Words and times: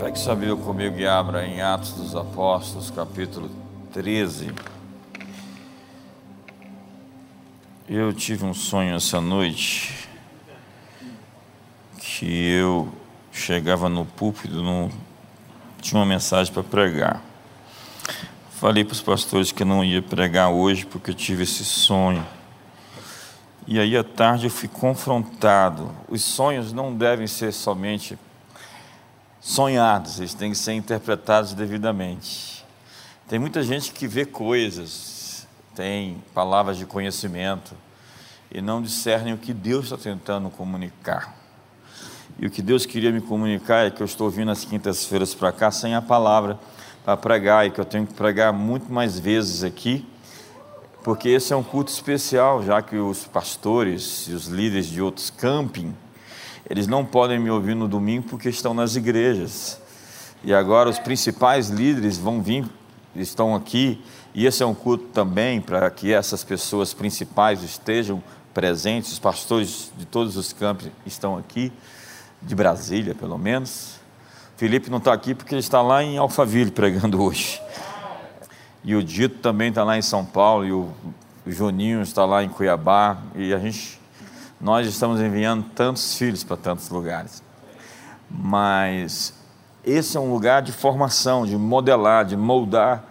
Pegue 0.00 0.18
sua 0.18 0.34
Bíblia 0.34 0.56
comigo 0.56 0.98
e 0.98 1.06
abra 1.06 1.46
em 1.46 1.60
Atos 1.60 1.92
dos 1.92 2.16
Apóstolos, 2.16 2.90
capítulo 2.90 3.50
13. 3.92 4.50
Eu 7.86 8.10
tive 8.14 8.46
um 8.46 8.54
sonho 8.54 8.94
essa 8.94 9.20
noite 9.20 10.08
que 11.98 12.24
eu 12.24 12.90
chegava 13.30 13.90
no 13.90 14.06
púlpito, 14.06 14.54
tinha 15.82 16.00
uma 16.00 16.06
mensagem 16.06 16.50
para 16.50 16.62
pregar. 16.62 17.22
Falei 18.52 18.82
para 18.86 18.94
os 18.94 19.02
pastores 19.02 19.52
que 19.52 19.66
não 19.66 19.84
ia 19.84 20.00
pregar 20.00 20.48
hoje 20.48 20.86
porque 20.86 21.10
eu 21.10 21.14
tive 21.14 21.42
esse 21.42 21.62
sonho. 21.62 22.26
E 23.66 23.78
aí 23.78 23.94
à 23.94 24.02
tarde 24.02 24.46
eu 24.46 24.50
fui 24.50 24.66
confrontado. 24.66 25.94
Os 26.08 26.24
sonhos 26.24 26.72
não 26.72 26.96
devem 26.96 27.26
ser 27.26 27.52
somente 27.52 28.18
sonhados, 29.40 30.18
eles 30.18 30.34
têm 30.34 30.50
que 30.50 30.58
ser 30.58 30.74
interpretados 30.74 31.54
devidamente. 31.54 32.64
Tem 33.26 33.38
muita 33.38 33.62
gente 33.62 33.92
que 33.92 34.06
vê 34.06 34.26
coisas, 34.26 35.46
tem 35.74 36.22
palavras 36.34 36.76
de 36.76 36.84
conhecimento 36.84 37.74
e 38.52 38.60
não 38.60 38.82
discernem 38.82 39.32
o 39.32 39.38
que 39.38 39.54
Deus 39.54 39.84
está 39.86 39.96
tentando 39.96 40.50
comunicar. 40.50 41.34
E 42.38 42.46
o 42.46 42.50
que 42.50 42.62
Deus 42.62 42.86
queria 42.86 43.12
me 43.12 43.20
comunicar 43.20 43.86
é 43.86 43.90
que 43.90 44.02
eu 44.02 44.04
estou 44.04 44.28
vindo 44.30 44.50
às 44.50 44.64
quintas-feiras 44.64 45.34
para 45.34 45.52
cá 45.52 45.70
sem 45.70 45.94
a 45.94 46.02
palavra 46.02 46.58
para 47.04 47.16
pregar 47.16 47.66
e 47.66 47.70
que 47.70 47.80
eu 47.80 47.84
tenho 47.84 48.06
que 48.06 48.14
pregar 48.14 48.52
muito 48.52 48.92
mais 48.92 49.18
vezes 49.18 49.64
aqui, 49.64 50.06
porque 51.02 51.28
esse 51.28 51.52
é 51.52 51.56
um 51.56 51.62
culto 51.62 51.90
especial, 51.90 52.62
já 52.62 52.82
que 52.82 52.96
os 52.96 53.24
pastores 53.24 54.26
e 54.28 54.32
os 54.32 54.46
líderes 54.46 54.86
de 54.86 55.00
outros 55.00 55.30
camping, 55.30 55.94
eles 56.70 56.86
não 56.86 57.04
podem 57.04 57.38
me 57.38 57.50
ouvir 57.50 57.74
no 57.74 57.88
domingo 57.88 58.28
porque 58.30 58.48
estão 58.48 58.72
nas 58.72 58.94
igrejas. 58.94 59.80
E 60.42 60.54
agora 60.54 60.88
os 60.88 60.98
principais 60.98 61.68
líderes 61.68 62.16
vão 62.16 62.40
vir, 62.40 62.64
estão 63.14 63.54
aqui, 63.54 64.02
e 64.32 64.46
esse 64.46 64.62
é 64.62 64.66
um 64.66 64.74
culto 64.74 65.04
também 65.12 65.60
para 65.60 65.90
que 65.90 66.12
essas 66.12 66.44
pessoas 66.44 66.94
principais 66.94 67.62
estejam 67.62 68.22
presentes, 68.54 69.12
os 69.12 69.18
pastores 69.18 69.92
de 69.98 70.06
todos 70.06 70.36
os 70.36 70.52
campos 70.52 70.88
estão 71.04 71.36
aqui 71.36 71.72
de 72.40 72.54
Brasília, 72.54 73.14
pelo 73.14 73.36
menos. 73.36 73.96
Felipe 74.56 74.90
não 74.90 74.98
está 74.98 75.12
aqui 75.12 75.34
porque 75.34 75.54
ele 75.54 75.60
está 75.60 75.82
lá 75.82 76.02
em 76.02 76.18
Alphaville 76.18 76.70
pregando 76.70 77.20
hoje. 77.22 77.60
E 78.82 78.94
o 78.94 79.02
Dito 79.02 79.40
também 79.40 79.68
está 79.68 79.84
lá 79.84 79.98
em 79.98 80.02
São 80.02 80.24
Paulo, 80.24 80.64
e 80.64 80.72
o 80.72 80.90
Juninho 81.46 82.00
está 82.00 82.24
lá 82.24 82.42
em 82.42 82.48
Cuiabá, 82.48 83.18
e 83.34 83.52
a 83.52 83.58
gente, 83.58 83.99
nós 84.60 84.86
estamos 84.86 85.20
enviando 85.20 85.64
tantos 85.74 86.16
filhos 86.16 86.44
para 86.44 86.56
tantos 86.56 86.90
lugares. 86.90 87.42
Mas 88.30 89.32
esse 89.84 90.16
é 90.16 90.20
um 90.20 90.32
lugar 90.32 90.62
de 90.62 90.72
formação, 90.72 91.46
de 91.46 91.56
modelar, 91.56 92.24
de 92.24 92.36
moldar 92.36 93.04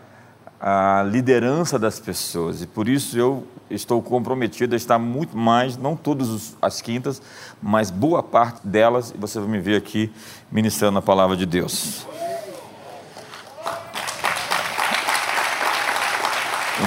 a 0.61 1.03
liderança 1.03 1.79
das 1.79 1.99
pessoas, 1.99 2.61
e 2.61 2.67
por 2.67 2.89
isso 2.89 3.17
eu 3.17 3.47
estou 3.69 4.01
comprometido 4.01 4.75
a 4.75 4.77
estar 4.77 4.99
muito 4.99 5.37
mais, 5.37 5.77
não 5.77 5.95
todas 5.95 6.57
as 6.61 6.81
quintas, 6.81 7.21
mas 7.61 7.89
boa 7.89 8.21
parte 8.21 8.67
delas, 8.67 9.11
e 9.11 9.17
você 9.17 9.39
vai 9.39 9.47
me 9.47 9.59
ver 9.59 9.77
aqui 9.77 10.11
ministrando 10.51 10.99
a 10.99 11.01
palavra 11.01 11.37
de 11.37 11.45
Deus. 11.45 12.05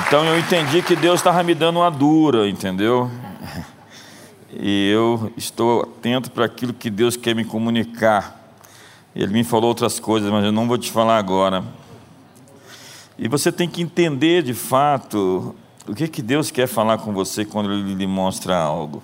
Então 0.06 0.24
eu 0.27 0.38
entendi 0.38 0.83
que 0.83 0.94
Deus 0.94 1.20
estava 1.20 1.42
me 1.42 1.55
dando 1.55 1.78
uma 1.78 1.90
dura, 1.90 2.46
entendeu? 2.46 3.10
E 4.53 4.91
eu 4.91 5.33
estou 5.36 5.83
atento 5.83 6.31
para 6.31 6.45
aquilo 6.45 6.75
que 6.75 6.91
Deus 6.91 7.17
quer 7.17 7.34
me 7.34 7.45
comunicar. 7.45 8.39
Ele 9.17 9.33
me 9.33 9.45
falou 9.45 9.69
outras 9.69 9.98
coisas, 9.98 10.31
mas 10.31 10.45
eu 10.45 10.53
não 10.53 10.69
vou 10.69 10.77
te 10.77 10.91
falar 10.91 11.17
agora. 11.17 11.64
E 13.19 13.28
você 13.28 13.50
tem 13.50 13.69
que 13.69 13.80
entender 13.80 14.42
de 14.42 14.53
fato 14.53 15.55
o 15.89 15.95
que, 15.95 16.06
que 16.06 16.20
Deus 16.20 16.50
quer 16.50 16.67
falar 16.67 16.98
com 16.98 17.13
você 17.13 17.45
quando 17.45 17.73
Ele 17.73 17.95
lhe 17.95 18.07
mostra 18.07 18.57
algo? 18.57 19.02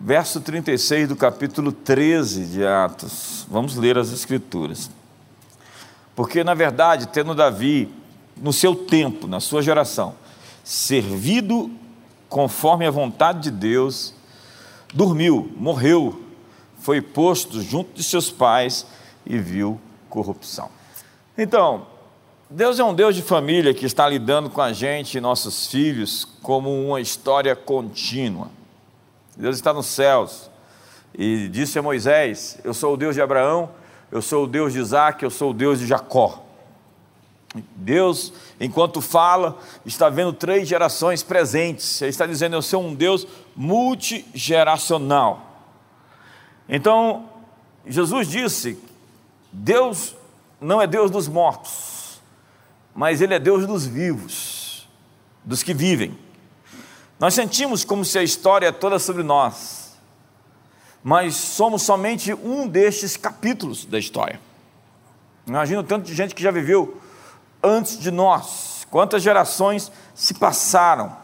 Verso 0.00 0.40
36 0.40 1.08
do 1.08 1.16
capítulo 1.16 1.72
13 1.72 2.46
de 2.46 2.64
Atos. 2.64 3.44
Vamos 3.50 3.74
ler 3.74 3.98
as 3.98 4.12
Escrituras. 4.12 4.88
Porque, 6.14 6.44
na 6.44 6.54
verdade, 6.54 7.08
tendo 7.08 7.34
Davi, 7.34 7.88
no 8.36 8.52
seu 8.52 8.74
tempo, 8.74 9.26
na 9.26 9.40
sua 9.40 9.62
geração, 9.62 10.14
servido 10.62 11.70
conforme 12.28 12.86
a 12.86 12.90
vontade 12.90 13.40
de 13.40 13.50
Deus, 13.50 14.14
dormiu, 14.92 15.52
morreu, 15.56 16.22
foi 16.80 17.00
posto 17.00 17.60
junto 17.62 17.92
de 17.94 18.02
seus 18.02 18.30
pais 18.30 18.86
e 19.26 19.38
viu 19.38 19.80
corrupção. 20.08 20.70
Então, 21.36 21.86
Deus 22.50 22.78
é 22.78 22.84
um 22.84 22.94
Deus 22.94 23.14
de 23.14 23.22
família 23.22 23.74
que 23.74 23.84
está 23.84 24.08
lidando 24.08 24.48
com 24.48 24.62
a 24.62 24.72
gente 24.72 25.18
e 25.18 25.20
nossos 25.20 25.66
filhos 25.66 26.24
como 26.42 26.70
uma 26.70 27.00
história 27.00 27.54
contínua. 27.54 28.48
Deus 29.36 29.56
está 29.56 29.72
nos 29.72 29.86
céus 29.86 30.50
e 31.16 31.48
disse 31.48 31.78
a 31.78 31.82
Moisés: 31.82 32.58
Eu 32.64 32.72
sou 32.72 32.94
o 32.94 32.96
Deus 32.96 33.14
de 33.14 33.20
Abraão, 33.20 33.70
eu 34.10 34.22
sou 34.22 34.44
o 34.44 34.46
Deus 34.46 34.72
de 34.72 34.78
Isaac, 34.78 35.22
eu 35.22 35.30
sou 35.30 35.50
o 35.50 35.54
Deus 35.54 35.78
de 35.78 35.86
Jacó. 35.86 36.42
Deus, 37.74 38.32
enquanto 38.60 39.00
fala, 39.00 39.58
está 39.86 40.08
vendo 40.08 40.32
três 40.32 40.68
gerações 40.68 41.22
presentes. 41.22 42.02
Ele 42.02 42.10
está 42.10 42.26
dizendo: 42.26 42.56
Eu 42.56 42.62
sou 42.62 42.82
um 42.82 42.94
Deus 42.94 43.26
multigeracional. 43.56 45.64
Então, 46.68 47.28
Jesus 47.86 48.28
disse: 48.28 48.78
Deus 49.52 50.14
não 50.60 50.82
é 50.82 50.86
Deus 50.86 51.10
dos 51.10 51.26
mortos 51.26 51.98
mas 52.98 53.20
Ele 53.20 53.32
é 53.32 53.38
Deus 53.38 53.64
dos 53.64 53.86
vivos, 53.86 54.88
dos 55.44 55.62
que 55.62 55.72
vivem. 55.72 56.18
Nós 57.16 57.32
sentimos 57.32 57.84
como 57.84 58.04
se 58.04 58.18
a 58.18 58.24
história 58.24 58.66
é 58.66 58.72
toda 58.72 58.98
sobre 58.98 59.22
nós, 59.22 59.96
mas 61.00 61.36
somos 61.36 61.82
somente 61.82 62.34
um 62.34 62.66
destes 62.66 63.16
capítulos 63.16 63.84
da 63.84 64.00
história. 64.00 64.40
Imagina 65.46 65.78
o 65.78 65.84
tanto 65.84 66.06
de 66.06 66.14
gente 66.16 66.34
que 66.34 66.42
já 66.42 66.50
viveu 66.50 67.00
antes 67.62 67.98
de 67.98 68.10
nós, 68.10 68.86
quantas 68.90 69.22
gerações 69.22 69.90
se 70.14 70.34
passaram. 70.34 71.16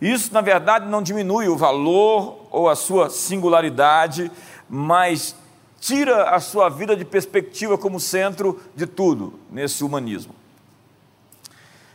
Isso, 0.00 0.32
na 0.32 0.40
verdade, 0.40 0.86
não 0.86 1.02
diminui 1.02 1.48
o 1.48 1.56
valor 1.56 2.46
ou 2.50 2.68
a 2.68 2.76
sua 2.76 3.08
singularidade, 3.08 4.30
mas 4.68 5.34
tira 5.80 6.30
a 6.30 6.40
sua 6.40 6.68
vida 6.68 6.96
de 6.96 7.04
perspectiva 7.04 7.78
como 7.78 8.00
centro 8.00 8.60
de 8.74 8.86
tudo 8.86 9.38
nesse 9.50 9.84
humanismo. 9.84 10.34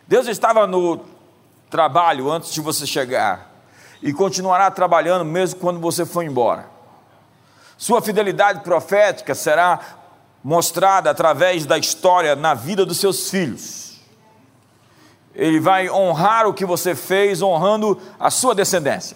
Deus 0.08 0.28
estava 0.28 0.66
no 0.66 1.02
trabalho 1.70 2.30
antes 2.30 2.52
de 2.52 2.60
você 2.60 2.86
chegar 2.86 3.50
e 4.02 4.12
continuará 4.12 4.70
trabalhando 4.72 5.24
mesmo 5.24 5.60
quando 5.60 5.80
você 5.80 6.06
for 6.06 6.24
embora. 6.24 6.70
Sua 7.78 8.02
fidelidade 8.02 8.62
profética 8.62 9.34
será 9.34 9.80
mostrada 10.44 11.10
através 11.10 11.66
da 11.66 11.78
história 11.78 12.36
na 12.36 12.54
vida 12.54 12.86
dos 12.86 12.98
seus 12.98 13.30
filhos. 13.30 14.00
Ele 15.34 15.60
vai 15.60 15.90
honrar 15.90 16.48
o 16.48 16.54
que 16.54 16.66
você 16.66 16.94
fez, 16.96 17.42
honrando 17.42 18.00
a 18.20 18.30
sua 18.30 18.54
descendência. 18.54 19.16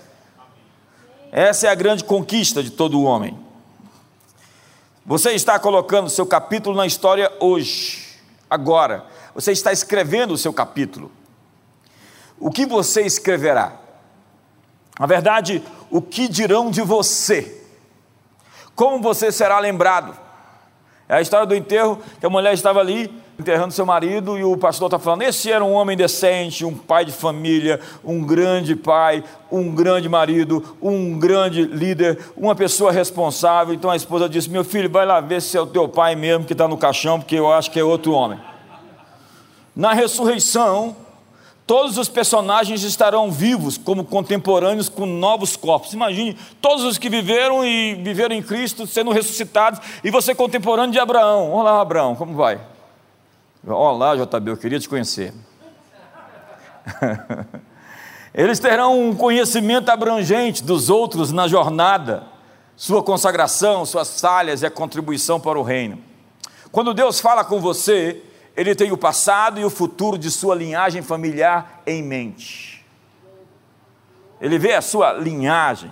Essa 1.31 1.67
é 1.67 1.69
a 1.69 1.75
grande 1.75 2.03
conquista 2.03 2.63
de 2.63 2.69
todo 2.69 3.03
homem. 3.03 3.37
Você 5.05 5.31
está 5.31 5.59
colocando 5.59 6.09
seu 6.09 6.25
capítulo 6.25 6.75
na 6.75 6.85
história 6.85 7.31
hoje, 7.39 8.17
agora 8.49 9.05
você 9.35 9.51
está 9.51 9.73
escrevendo 9.73 10.33
o 10.33 10.37
seu 10.37 10.53
capítulo. 10.53 11.11
O 12.39 12.49
que 12.49 12.65
você 12.65 13.01
escreverá? 13.01 13.73
Na 14.97 15.05
verdade, 15.05 15.61
o 15.91 16.01
que 16.01 16.27
dirão 16.29 16.71
de 16.71 16.81
você? 16.81 17.61
Como 18.73 19.01
você 19.01 19.31
será 19.31 19.59
lembrado? 19.59 20.24
É 21.07 21.15
a 21.15 21.21
história 21.21 21.45
do 21.45 21.55
enterro, 21.55 21.99
que 22.19 22.25
a 22.25 22.29
mulher 22.29 22.53
estava 22.53 22.79
ali 22.79 23.11
enterrando 23.39 23.73
seu 23.73 23.85
marido 23.85 24.37
e 24.37 24.43
o 24.43 24.57
pastor 24.57 24.87
está 24.87 24.97
falando: 24.97 25.21
esse 25.21 25.51
era 25.51 25.63
um 25.63 25.73
homem 25.73 25.95
decente, 25.95 26.65
um 26.65 26.73
pai 26.73 27.05
de 27.05 27.11
família, 27.11 27.79
um 28.03 28.25
grande 28.25 28.75
pai, 28.75 29.23
um 29.51 29.73
grande 29.73 30.09
marido, 30.09 30.77
um 30.81 31.17
grande 31.19 31.63
líder, 31.63 32.17
uma 32.35 32.55
pessoa 32.55 32.91
responsável. 32.91 33.73
Então 33.73 33.91
a 33.91 33.95
esposa 33.95 34.27
disse: 34.27 34.49
Meu 34.49 34.63
filho, 34.63 34.89
vai 34.89 35.05
lá 35.05 35.19
ver 35.19 35.41
se 35.41 35.55
é 35.55 35.61
o 35.61 35.67
teu 35.67 35.87
pai 35.87 36.15
mesmo 36.15 36.45
que 36.45 36.53
está 36.53 36.67
no 36.67 36.77
caixão, 36.77 37.19
porque 37.19 37.35
eu 37.35 37.51
acho 37.51 37.69
que 37.69 37.79
é 37.79 37.83
outro 37.83 38.11
homem. 38.11 38.39
Na 39.75 39.93
ressurreição, 39.93 40.95
todos 41.65 41.97
os 41.97 42.07
personagens 42.07 42.83
estarão 42.83 43.31
vivos 43.31 43.77
como 43.77 44.05
contemporâneos 44.05 44.89
com 44.89 45.05
novos 45.05 45.55
corpos. 45.55 45.93
Imagine 45.93 46.37
todos 46.61 46.83
os 46.83 46.97
que 46.97 47.09
viveram 47.09 47.65
e 47.65 47.95
viveram 47.95 48.35
em 48.35 48.41
Cristo 48.41 48.85
sendo 48.85 49.11
ressuscitados 49.11 49.79
e 50.03 50.11
você 50.11 50.35
contemporâneo 50.35 50.91
de 50.91 50.99
Abraão. 50.99 51.51
Olá, 51.51 51.81
Abraão, 51.81 52.15
como 52.15 52.35
vai? 52.35 52.59
Olá, 53.65 54.15
JB, 54.15 54.51
eu 54.51 54.57
queria 54.57 54.79
te 54.79 54.87
conhecer. 54.87 55.33
Eles 58.33 58.59
terão 58.59 58.99
um 58.99 59.15
conhecimento 59.15 59.89
abrangente 59.89 60.63
dos 60.63 60.89
outros 60.89 61.31
na 61.31 61.47
jornada 61.47 62.35
sua 62.75 63.01
consagração, 63.01 63.85
suas 63.85 64.19
falhas 64.19 64.61
e 64.61 64.65
a 64.65 64.71
contribuição 64.71 65.39
para 65.39 65.57
o 65.57 65.63
reino. 65.63 65.97
Quando 66.71 66.93
Deus 66.93 67.19
fala 67.19 67.43
com 67.43 67.61
você, 67.61 68.21
Ele 68.55 68.73
tem 68.73 68.91
o 68.91 68.97
passado 68.97 69.59
e 69.59 69.65
o 69.65 69.69
futuro 69.69 70.17
de 70.17 70.31
sua 70.31 70.55
linhagem 70.55 71.01
familiar 71.01 71.81
em 71.85 72.01
mente. 72.01 72.85
Ele 74.39 74.57
vê 74.57 74.73
a 74.73 74.81
sua 74.81 75.13
linhagem, 75.13 75.91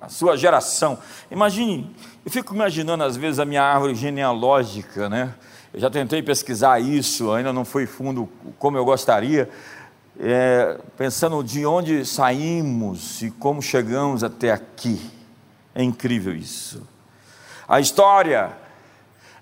a 0.00 0.08
sua 0.08 0.36
geração. 0.36 0.98
Imagine, 1.30 1.94
eu 2.24 2.30
fico 2.30 2.54
imaginando 2.54 3.04
às 3.04 3.16
vezes 3.16 3.38
a 3.38 3.44
minha 3.44 3.62
árvore 3.62 3.94
genealógica, 3.94 5.08
né? 5.08 5.34
Eu 5.72 5.80
já 5.80 5.90
tentei 5.90 6.22
pesquisar 6.22 6.78
isso, 6.78 7.32
ainda 7.32 7.52
não 7.52 7.64
foi 7.64 7.86
fundo 7.86 8.28
como 8.58 8.76
eu 8.78 8.84
gostaria, 8.84 9.50
é, 10.20 10.78
pensando 10.96 11.42
de 11.42 11.66
onde 11.66 12.04
saímos 12.04 13.22
e 13.22 13.30
como 13.30 13.60
chegamos 13.60 14.22
até 14.22 14.52
aqui. 14.52 15.10
É 15.74 15.82
incrível 15.82 16.34
isso. 16.34 16.86
A 17.66 17.80
história 17.80 18.63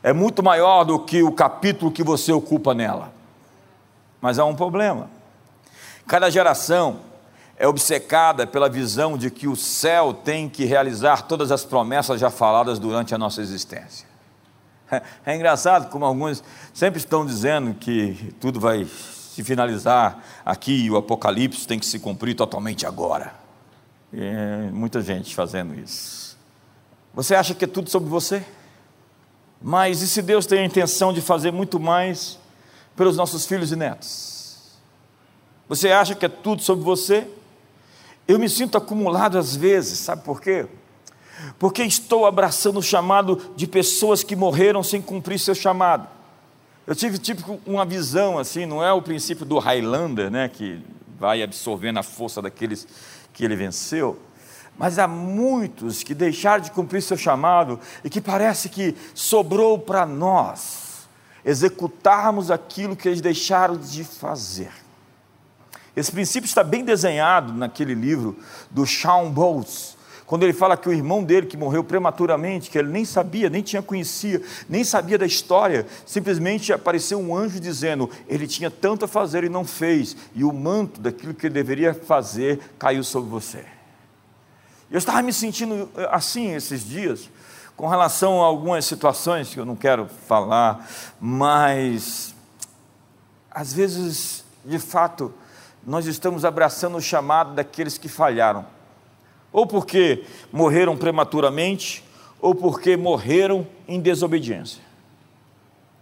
é 0.03 0.13
muito 0.13 0.43
maior 0.43 0.85
do 0.85 0.99
que 0.99 1.23
o 1.23 1.33
capítulo 1.33 1.93
que 1.93 2.03
você 2.03 2.33
ocupa 2.33 2.75
nela. 2.75 3.13
Mas 4.21 4.39
há 4.39 4.45
um 4.45 4.55
problema. 4.55 5.11
Cada 6.07 6.29
geração 6.31 7.01
é 7.57 7.67
obcecada 7.67 8.47
pela 8.47 8.69
visão 8.69 9.17
de 9.17 9.31
que 9.31 9.47
o 9.47 9.55
céu 9.55 10.13
tem 10.13 10.49
que 10.49 10.65
realizar 10.65 11.23
todas 11.23 11.53
as 11.53 11.65
promessas 11.65 12.21
já 12.21 12.31
faladas 12.31 12.79
durante 12.79 13.15
a 13.15 13.19
nossa 13.19 13.41
existência. 13.41 14.11
É, 15.25 15.35
engraçado 15.35 15.89
como 15.89 16.05
alguns 16.05 16.45
sempre 16.75 16.99
estão 16.99 17.25
dizendo 17.25 17.73
que 17.73 18.35
tudo 18.39 18.61
vai 18.61 18.85
se 18.85 19.43
finalizar 19.43 20.23
aqui, 20.45 20.91
o 20.91 20.99
Apocalipse 20.99 21.67
tem 21.67 21.79
que 21.79 21.87
se 21.87 21.99
cumprir 21.99 22.35
totalmente 22.35 22.85
agora. 22.85 23.33
É, 24.13 24.69
muita 24.71 25.01
gente 25.01 25.35
fazendo 25.35 25.75
isso. 25.75 26.37
Você 27.15 27.35
acha 27.35 27.55
que 27.55 27.65
é 27.65 27.69
tudo 27.69 27.89
sobre 27.89 28.11
você? 28.11 28.45
Mas 29.63 30.03
e 30.03 30.09
se 30.09 30.21
Deus 30.21 30.45
tem 30.45 30.59
a 30.59 30.65
intenção 30.65 31.13
de 31.13 31.21
fazer 31.21 31.53
muito 31.53 31.79
mais 31.79 32.39
pelos 32.97 33.17
nossos 33.17 33.47
filhos 33.47 33.71
e 33.71 33.77
netos? 33.77 34.73
Você 35.69 35.91
acha 35.91 36.15
que 36.15 36.27
é 36.27 36.29
tudo 36.29 36.63
sobre 36.63 36.85
você? 36.85 37.27
Eu 38.27 38.39
me 38.39 38.49
sinto 38.49 38.77
acumulado 38.77 39.39
às 39.39 39.55
vezes, 39.55 39.99
sabe 39.99 40.25
por 40.25 40.41
quê? 40.41 40.67
Porque 41.59 41.83
estou 41.83 42.27
abraçando 42.27 42.79
o 42.79 42.83
chamado 42.83 43.41
de 43.57 43.67
pessoas 43.67 44.23
que 44.23 44.37
morreram 44.37 44.83
sem 44.83 45.01
cumprir 45.01 45.39
seu 45.39 45.55
chamado. 45.55 46.09
Eu 46.87 46.95
tive 46.95 47.19
tipo 47.19 47.61
uma 47.65 47.85
visão 47.85 48.39
assim, 48.39 48.67
não 48.67 48.83
é 48.83 48.93
o 48.93 49.01
princípio 49.01 49.47
do 49.47 49.59
Highlander, 49.59 50.31
né, 50.31 50.49
que 50.49 50.81
vai 51.19 51.43
absorvendo 51.43 51.99
a 51.99 52.03
força 52.03 52.43
daqueles 52.43 52.87
que 53.33 53.45
ele 53.45 53.55
venceu, 53.55 54.19
mas 54.79 54.99
há 54.99 55.07
muitos 55.07 56.03
que 56.03 56.15
deixaram 56.15 56.63
de 56.63 56.71
cumprir 56.71 57.03
seu 57.03 57.17
chamado 57.17 57.79
e 58.03 58.11
que 58.11 58.21
parece 58.21 58.69
que 58.69 58.97
sobrou 59.15 59.79
para 59.79 60.07
nós 60.07 61.09
executarmos 61.45 62.51
aquilo 62.51 62.97
que 62.97 63.09
eles 63.09 63.21
deixaram 63.21 63.77
de 63.77 64.05
fazer. 64.05 64.71
Esse 65.95 66.11
princípio 66.11 66.47
está 66.47 66.65
bem 66.65 66.85
desenhado 66.85 67.53
naquele 67.53 67.95
livro 67.95 68.39
do 68.71 68.87
Sean 68.87 69.31
Bowles, 69.31 69.97
quando 70.25 70.45
ele 70.45 70.55
fala 70.55 70.79
que 70.79 70.89
o 70.89 70.93
irmão 70.93 71.23
dele, 71.23 71.47
que 71.47 71.59
morreu 71.59 71.85
prematuramente, 71.85 72.71
que 72.71 72.79
ele 72.79 72.89
nem 72.89 73.05
sabia, 73.05 73.51
nem 73.51 73.61
tinha 73.61 73.83
conhecia, 73.83 74.41
nem 74.67 74.83
sabia 74.83 75.19
da 75.19 75.27
história, 75.27 75.87
simplesmente 76.07 76.73
apareceu 76.73 77.21
um 77.21 77.37
anjo 77.37 77.61
dizendo: 77.61 78.09
ele 78.27 78.47
tinha 78.47 78.71
tanto 78.71 79.05
a 79.05 79.09
fazer 79.09 79.45
e 79.45 79.51
não 79.51 79.63
fez, 79.63 80.17
e 80.35 80.43
o 80.43 80.51
manto 80.51 81.03
daquilo 81.03 81.35
que 81.35 81.49
ele 81.49 81.55
deveria 81.55 81.93
fazer 81.93 82.59
caiu 82.79 83.05
sobre 83.05 83.29
você. 83.29 83.82
Eu 84.93 84.99
estava 84.99 85.21
me 85.23 85.33
sentindo 85.33 85.91
eh, 85.97 86.09
assim 86.13 86.55
esses 86.55 86.87
dias, 86.87 87.29
com 87.77 87.89
relação 87.89 88.41
a 88.41 88.47
algumas 88.47 88.85
situações 88.85 89.53
que 89.53 89.59
eu 89.59 89.65
não 89.65 89.75
quero 89.75 90.07
falar, 90.29 90.89
mas 91.21 92.33
às 93.51 93.73
vezes, 93.73 94.45
de 94.65 94.79
fato, 94.79 95.35
nós 95.85 96.07
estamos 96.07 96.45
abraçando 96.45 96.97
o 96.97 97.01
chamado 97.01 97.55
daqueles 97.55 97.99
que 97.99 98.09
falharam 98.09 98.65
ou 99.53 99.67
porque 99.67 100.25
morreram 100.51 100.97
prematuramente, 100.97 102.03
ou 102.41 102.55
porque 102.55 102.97
morreram 102.97 103.67
em 103.87 104.01
desobediência. 104.01 104.83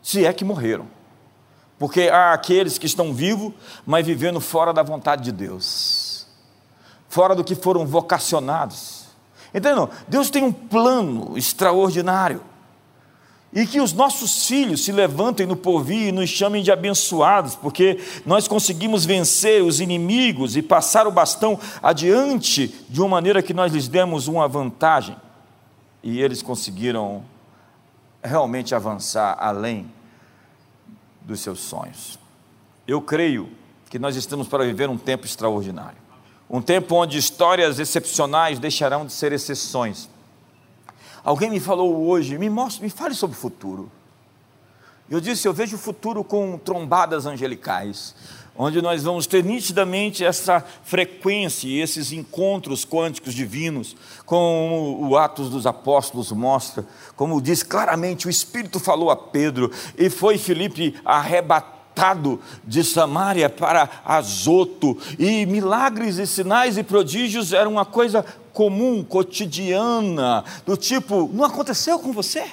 Se 0.00 0.24
é 0.24 0.32
que 0.32 0.44
morreram. 0.44 0.86
Porque 1.78 2.02
há 2.02 2.32
aqueles 2.32 2.78
que 2.78 2.86
estão 2.86 3.12
vivos, 3.12 3.52
mas 3.84 4.06
vivendo 4.06 4.40
fora 4.40 4.72
da 4.72 4.82
vontade 4.82 5.24
de 5.24 5.32
Deus, 5.32 5.99
fora 7.10 7.34
do 7.34 7.44
que 7.44 7.54
foram 7.54 7.84
vocacionados. 7.84 9.04
Entendeu? 9.52 9.90
Deus 10.08 10.30
tem 10.30 10.44
um 10.44 10.52
plano 10.52 11.36
extraordinário 11.36 12.40
e 13.52 13.66
que 13.66 13.80
os 13.80 13.92
nossos 13.92 14.46
filhos 14.46 14.84
se 14.84 14.92
levantem 14.92 15.44
no 15.44 15.56
porvir 15.56 16.08
e 16.08 16.12
nos 16.12 16.30
chamem 16.30 16.62
de 16.62 16.70
abençoados, 16.70 17.56
porque 17.56 17.98
nós 18.24 18.46
conseguimos 18.46 19.04
vencer 19.04 19.60
os 19.60 19.80
inimigos 19.80 20.56
e 20.56 20.62
passar 20.62 21.04
o 21.08 21.10
bastão 21.10 21.58
adiante 21.82 22.72
de 22.88 23.00
uma 23.00 23.08
maneira 23.08 23.42
que 23.42 23.52
nós 23.52 23.72
lhes 23.72 23.88
demos 23.88 24.28
uma 24.28 24.46
vantagem. 24.46 25.16
E 26.04 26.20
eles 26.20 26.42
conseguiram 26.42 27.24
realmente 28.22 28.72
avançar 28.72 29.36
além 29.40 29.90
dos 31.22 31.40
seus 31.40 31.58
sonhos. 31.58 32.20
Eu 32.86 33.02
creio 33.02 33.48
que 33.90 33.98
nós 33.98 34.14
estamos 34.14 34.46
para 34.46 34.64
viver 34.64 34.88
um 34.88 34.96
tempo 34.96 35.26
extraordinário. 35.26 36.09
Um 36.50 36.60
tempo 36.60 36.96
onde 36.96 37.16
histórias 37.16 37.78
excepcionais 37.78 38.58
deixarão 38.58 39.06
de 39.06 39.12
ser 39.12 39.32
exceções 39.32 40.08
Alguém 41.22 41.50
me 41.50 41.60
falou 41.60 42.08
hoje, 42.08 42.38
me 42.38 42.48
mostre, 42.48 42.82
me 42.82 42.90
fale 42.90 43.14
sobre 43.14 43.36
o 43.36 43.40
futuro. 43.40 43.90
Eu 45.08 45.20
disse, 45.20 45.46
eu 45.46 45.52
vejo 45.52 45.76
o 45.76 45.78
futuro 45.78 46.22
com 46.24 46.56
trombadas 46.56 47.26
angelicais, 47.26 48.14
onde 48.56 48.80
nós 48.80 49.02
vamos 49.02 49.26
ter 49.26 49.44
nitidamente 49.44 50.24
essa 50.24 50.64
frequência 50.84 51.66
e 51.66 51.80
esses 51.80 52.12
encontros 52.12 52.84
quânticos 52.84 53.34
divinos, 53.34 53.96
como 54.24 55.08
o 55.08 55.16
Atos 55.16 55.50
dos 55.50 55.66
Apóstolos 55.66 56.30
mostra, 56.30 56.86
como 57.16 57.42
diz 57.42 57.62
claramente, 57.62 58.28
o 58.28 58.30
Espírito 58.30 58.78
falou 58.78 59.10
a 59.10 59.16
Pedro, 59.16 59.70
e 59.98 60.08
foi 60.08 60.38
Filipe 60.38 60.94
arrebatado 61.90 62.40
de 62.64 62.82
Samaria 62.82 63.48
para 63.48 63.88
Azoto, 64.04 64.96
e 65.18 65.44
milagres 65.46 66.18
e 66.18 66.26
sinais 66.26 66.78
e 66.78 66.82
prodígios 66.82 67.52
eram 67.52 67.72
uma 67.72 67.84
coisa 67.84 68.24
comum, 68.52 69.04
cotidiana, 69.04 70.44
do 70.66 70.76
tipo, 70.76 71.30
não 71.32 71.44
aconteceu 71.44 71.98
com 71.98 72.12
você? 72.12 72.44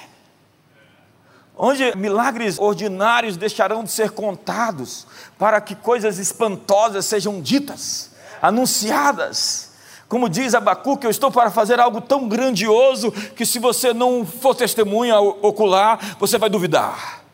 Onde 1.56 1.96
milagres 1.96 2.58
ordinários 2.58 3.36
deixarão 3.36 3.82
de 3.82 3.90
ser 3.90 4.10
contados, 4.10 5.06
para 5.38 5.60
que 5.60 5.74
coisas 5.74 6.18
espantosas 6.18 7.04
sejam 7.04 7.40
ditas, 7.40 8.10
anunciadas. 8.40 9.72
Como 10.08 10.28
diz 10.28 10.54
Abacuque, 10.54 11.04
eu 11.04 11.10
estou 11.10 11.30
para 11.30 11.50
fazer 11.50 11.80
algo 11.80 12.00
tão 12.00 12.28
grandioso 12.28 13.10
que 13.10 13.44
se 13.44 13.58
você 13.58 13.92
não 13.92 14.24
for 14.24 14.54
testemunha 14.54 15.20
ocular, 15.20 16.16
você 16.18 16.38
vai 16.38 16.48
duvidar. 16.48 17.27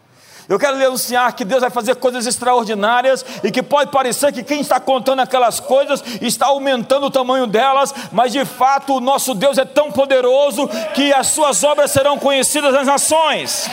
Eu 0.48 0.58
quero 0.58 0.76
lhe 0.76 0.84
anunciar 0.84 1.32
que 1.32 1.44
Deus 1.44 1.62
vai 1.62 1.70
fazer 1.70 1.96
coisas 1.96 2.26
extraordinárias 2.26 3.24
e 3.42 3.50
que 3.50 3.62
pode 3.62 3.90
parecer 3.90 4.32
que 4.32 4.42
quem 4.42 4.60
está 4.60 4.78
contando 4.78 5.20
aquelas 5.20 5.58
coisas 5.58 6.04
está 6.20 6.46
aumentando 6.46 7.06
o 7.06 7.10
tamanho 7.10 7.46
delas, 7.46 7.94
mas 8.12 8.32
de 8.32 8.44
fato 8.44 8.96
o 8.96 9.00
nosso 9.00 9.34
Deus 9.34 9.56
é 9.56 9.64
tão 9.64 9.90
poderoso 9.90 10.68
que 10.94 11.12
as 11.12 11.28
suas 11.28 11.64
obras 11.64 11.90
serão 11.90 12.18
conhecidas 12.18 12.74
nas 12.74 12.86
nações. 12.86 13.70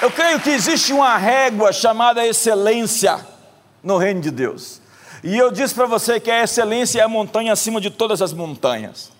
Eu 0.00 0.10
creio 0.10 0.40
que 0.40 0.50
existe 0.50 0.92
uma 0.92 1.16
régua 1.16 1.72
chamada 1.72 2.26
excelência 2.26 3.24
no 3.84 3.96
reino 3.98 4.20
de 4.20 4.32
Deus. 4.32 4.80
E 5.22 5.38
eu 5.38 5.52
disse 5.52 5.72
para 5.72 5.86
você 5.86 6.18
que 6.18 6.28
a 6.28 6.42
excelência 6.42 7.00
é 7.00 7.04
a 7.04 7.08
montanha 7.08 7.52
acima 7.52 7.80
de 7.80 7.88
todas 7.88 8.20
as 8.20 8.32
montanhas. 8.32 9.12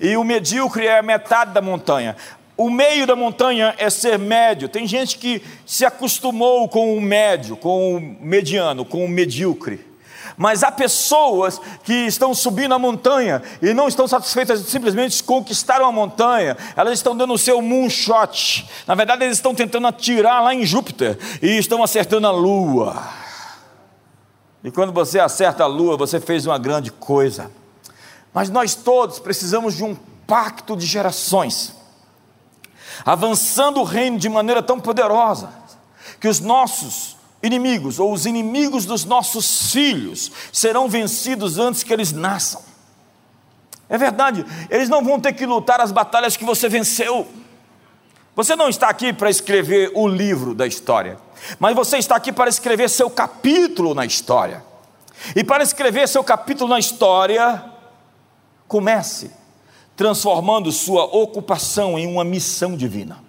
E 0.00 0.16
o 0.16 0.24
medíocre 0.24 0.86
é 0.86 0.98
a 0.98 1.02
metade 1.02 1.52
da 1.52 1.60
montanha. 1.60 2.16
O 2.60 2.68
meio 2.68 3.06
da 3.06 3.16
montanha 3.16 3.74
é 3.78 3.88
ser 3.88 4.18
médio. 4.18 4.68
Tem 4.68 4.86
gente 4.86 5.16
que 5.16 5.42
se 5.64 5.82
acostumou 5.82 6.68
com 6.68 6.94
o 6.94 7.00
médio, 7.00 7.56
com 7.56 7.96
o 7.96 8.00
mediano, 8.20 8.84
com 8.84 9.02
o 9.02 9.08
medíocre. 9.08 9.80
Mas 10.36 10.62
há 10.62 10.70
pessoas 10.70 11.58
que 11.82 11.94
estão 12.04 12.34
subindo 12.34 12.74
a 12.74 12.78
montanha 12.78 13.42
e 13.62 13.72
não 13.72 13.88
estão 13.88 14.06
satisfeitas 14.06 14.62
de 14.62 14.68
simplesmente 14.68 15.24
conquistar 15.24 15.80
uma 15.80 15.90
montanha, 15.90 16.54
elas 16.76 16.98
estão 16.98 17.16
dando 17.16 17.32
o 17.32 17.38
seu 17.38 17.62
moonshot. 17.62 18.68
Na 18.86 18.94
verdade, 18.94 19.24
eles 19.24 19.38
estão 19.38 19.54
tentando 19.54 19.86
atirar 19.86 20.42
lá 20.42 20.54
em 20.54 20.66
Júpiter 20.66 21.18
e 21.40 21.56
estão 21.56 21.82
acertando 21.82 22.26
a 22.26 22.30
lua. 22.30 23.02
E 24.62 24.70
quando 24.70 24.92
você 24.92 25.18
acerta 25.18 25.64
a 25.64 25.66
lua, 25.66 25.96
você 25.96 26.20
fez 26.20 26.44
uma 26.44 26.58
grande 26.58 26.92
coisa. 26.92 27.50
Mas 28.34 28.50
nós 28.50 28.74
todos 28.74 29.18
precisamos 29.18 29.74
de 29.78 29.82
um 29.82 29.96
pacto 30.26 30.76
de 30.76 30.84
gerações 30.84 31.79
avançando 33.04 33.80
o 33.80 33.84
reino 33.84 34.18
de 34.18 34.28
maneira 34.28 34.62
tão 34.62 34.78
poderosa, 34.78 35.50
que 36.20 36.28
os 36.28 36.40
nossos 36.40 37.16
inimigos, 37.42 37.98
ou 37.98 38.12
os 38.12 38.26
inimigos 38.26 38.84
dos 38.84 39.04
nossos 39.04 39.72
filhos, 39.72 40.30
serão 40.52 40.88
vencidos 40.88 41.58
antes 41.58 41.82
que 41.82 41.92
eles 41.92 42.12
nasçam. 42.12 42.62
É 43.88 43.98
verdade, 43.98 44.44
eles 44.68 44.88
não 44.88 45.02
vão 45.02 45.18
ter 45.18 45.32
que 45.32 45.46
lutar 45.46 45.80
as 45.80 45.90
batalhas 45.90 46.36
que 46.36 46.44
você 46.44 46.68
venceu. 46.68 47.26
Você 48.36 48.54
não 48.54 48.68
está 48.68 48.88
aqui 48.88 49.12
para 49.12 49.28
escrever 49.28 49.90
o 49.94 50.06
livro 50.06 50.54
da 50.54 50.66
história, 50.66 51.18
mas 51.58 51.74
você 51.74 51.98
está 51.98 52.14
aqui 52.16 52.32
para 52.32 52.48
escrever 52.48 52.88
seu 52.88 53.10
capítulo 53.10 53.94
na 53.94 54.04
história. 54.04 54.64
E 55.34 55.42
para 55.42 55.62
escrever 55.62 56.08
seu 56.08 56.22
capítulo 56.22 56.70
na 56.70 56.78
história, 56.78 57.62
comece 58.68 59.30
transformando 60.00 60.72
sua 60.72 61.04
ocupação 61.04 61.98
em 61.98 62.06
uma 62.06 62.24
missão 62.24 62.74
divina. 62.74 63.22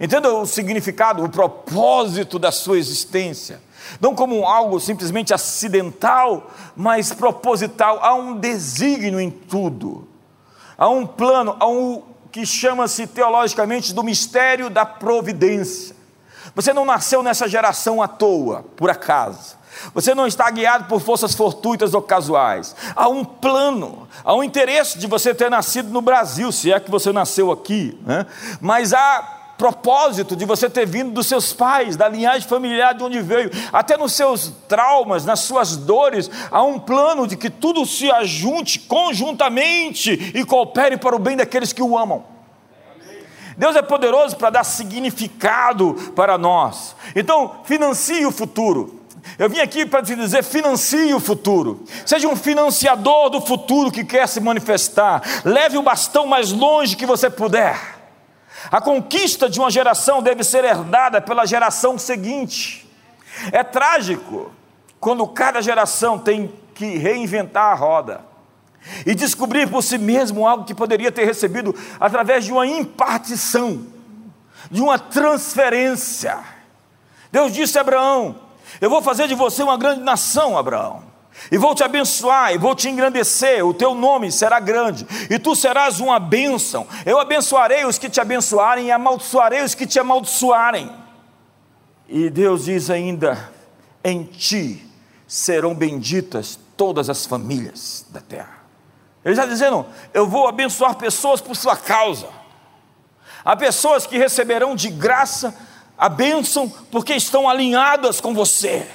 Entenda 0.00 0.32
o 0.32 0.46
significado, 0.46 1.22
o 1.22 1.28
propósito 1.28 2.38
da 2.38 2.50
sua 2.50 2.78
existência. 2.78 3.60
Não 4.00 4.14
como 4.14 4.46
algo 4.46 4.80
simplesmente 4.80 5.34
acidental, 5.34 6.50
mas 6.74 7.12
proposital. 7.12 7.98
Há 8.00 8.14
um 8.14 8.38
desígnio 8.38 9.20
em 9.20 9.30
tudo. 9.30 10.08
Há 10.78 10.88
um 10.88 11.06
plano, 11.06 11.54
há 11.60 11.68
um 11.68 12.04
que 12.32 12.46
chama-se 12.46 13.06
teologicamente 13.06 13.92
do 13.92 14.02
mistério 14.02 14.70
da 14.70 14.86
providência. 14.86 15.94
Você 16.54 16.72
não 16.72 16.86
nasceu 16.86 17.22
nessa 17.22 17.46
geração 17.46 18.00
à 18.00 18.08
toa, 18.08 18.64
por 18.76 18.88
acaso. 18.88 19.58
Você 19.94 20.14
não 20.14 20.26
está 20.26 20.50
guiado 20.50 20.84
por 20.84 21.00
forças 21.00 21.34
fortuitas 21.34 21.94
ou 21.94 22.02
casuais. 22.02 22.74
Há 22.94 23.08
um 23.08 23.24
plano, 23.24 24.08
há 24.24 24.34
um 24.34 24.42
interesse 24.42 24.98
de 24.98 25.06
você 25.06 25.34
ter 25.34 25.50
nascido 25.50 25.90
no 25.90 26.00
Brasil, 26.00 26.52
se 26.52 26.72
é 26.72 26.80
que 26.80 26.90
você 26.90 27.12
nasceu 27.12 27.50
aqui, 27.50 27.98
né? 28.04 28.26
mas 28.60 28.92
há 28.92 29.36
propósito 29.60 30.34
de 30.34 30.46
você 30.46 30.70
ter 30.70 30.86
vindo 30.86 31.12
dos 31.12 31.26
seus 31.26 31.52
pais, 31.52 31.94
da 31.94 32.08
linhagem 32.08 32.48
familiar 32.48 32.94
de 32.94 33.04
onde 33.04 33.20
veio, 33.20 33.50
até 33.70 33.94
nos 33.94 34.14
seus 34.14 34.50
traumas, 34.66 35.26
nas 35.26 35.40
suas 35.40 35.76
dores, 35.76 36.30
há 36.50 36.62
um 36.62 36.78
plano 36.78 37.26
de 37.26 37.36
que 37.36 37.50
tudo 37.50 37.84
se 37.84 38.10
ajunte 38.10 38.78
conjuntamente 38.78 40.32
e 40.34 40.46
coopere 40.46 40.96
para 40.96 41.14
o 41.14 41.18
bem 41.18 41.36
daqueles 41.36 41.74
que 41.74 41.82
o 41.82 41.98
amam. 41.98 42.24
Deus 43.58 43.76
é 43.76 43.82
poderoso 43.82 44.36
para 44.38 44.48
dar 44.48 44.64
significado 44.64 45.92
para 46.16 46.38
nós. 46.38 46.96
Então, 47.14 47.56
financie 47.64 48.24
o 48.24 48.32
futuro. 48.32 48.99
Eu 49.38 49.48
vim 49.48 49.58
aqui 49.58 49.84
para 49.86 50.02
te 50.02 50.14
dizer: 50.14 50.42
financie 50.42 51.14
o 51.14 51.20
futuro. 51.20 51.84
Seja 52.04 52.28
um 52.28 52.36
financiador 52.36 53.30
do 53.30 53.40
futuro 53.40 53.90
que 53.90 54.04
quer 54.04 54.28
se 54.28 54.40
manifestar. 54.40 55.22
Leve 55.44 55.78
o 55.78 55.82
bastão 55.82 56.26
mais 56.26 56.52
longe 56.52 56.96
que 56.96 57.06
você 57.06 57.28
puder. 57.30 57.78
A 58.70 58.80
conquista 58.80 59.48
de 59.48 59.58
uma 59.58 59.70
geração 59.70 60.22
deve 60.22 60.44
ser 60.44 60.64
herdada 60.64 61.20
pela 61.20 61.46
geração 61.46 61.98
seguinte. 61.98 62.88
É 63.52 63.62
trágico 63.62 64.52
quando 64.98 65.26
cada 65.26 65.62
geração 65.62 66.18
tem 66.18 66.52
que 66.74 66.96
reinventar 66.96 67.72
a 67.72 67.74
roda 67.74 68.20
e 69.06 69.14
descobrir 69.14 69.68
por 69.68 69.82
si 69.82 69.98
mesmo 69.98 70.46
algo 70.46 70.64
que 70.64 70.74
poderia 70.74 71.12
ter 71.12 71.24
recebido 71.24 71.74
através 71.98 72.44
de 72.44 72.52
uma 72.52 72.66
impartição, 72.66 73.86
de 74.70 74.80
uma 74.80 74.98
transferência. 74.98 76.38
Deus 77.32 77.52
disse 77.52 77.78
a 77.78 77.82
Abraão: 77.82 78.36
eu 78.80 78.88
vou 78.88 79.02
fazer 79.02 79.28
de 79.28 79.34
você 79.34 79.62
uma 79.62 79.76
grande 79.76 80.00
nação, 80.00 80.56
Abraão. 80.56 81.10
E 81.50 81.56
vou 81.56 81.74
te 81.74 81.82
abençoar, 81.82 82.52
e 82.52 82.58
vou 82.58 82.74
te 82.74 82.88
engrandecer, 82.88 83.64
o 83.64 83.72
teu 83.72 83.94
nome 83.94 84.32
será 84.32 84.58
grande, 84.58 85.06
e 85.30 85.38
tu 85.38 85.54
serás 85.54 86.00
uma 86.00 86.18
bênção. 86.18 86.86
Eu 87.06 87.18
abençoarei 87.18 87.84
os 87.84 87.98
que 87.98 88.10
te 88.10 88.20
abençoarem, 88.20 88.86
e 88.86 88.92
amaldiçoarei 88.92 89.62
os 89.62 89.74
que 89.74 89.86
te 89.86 89.98
amaldiçoarem. 89.98 90.90
E 92.08 92.28
Deus 92.28 92.64
diz 92.64 92.90
ainda: 92.90 93.50
em 94.02 94.24
ti 94.24 94.86
serão 95.26 95.74
benditas 95.74 96.58
todas 96.76 97.08
as 97.08 97.24
famílias 97.24 98.04
da 98.10 98.20
terra. 98.20 98.58
Ele 99.24 99.34
está 99.34 99.46
dizendo: 99.46 99.86
eu 100.12 100.26
vou 100.26 100.48
abençoar 100.48 100.96
pessoas 100.96 101.40
por 101.40 101.54
sua 101.54 101.76
causa. 101.76 102.28
Há 103.44 103.56
pessoas 103.56 104.06
que 104.06 104.18
receberão 104.18 104.74
de 104.74 104.90
graça 104.90 105.54
a 106.00 106.08
bênção 106.08 106.72
porque 106.90 107.12
estão 107.12 107.46
alinhadas 107.46 108.22
com 108.22 108.32
você. 108.32 108.88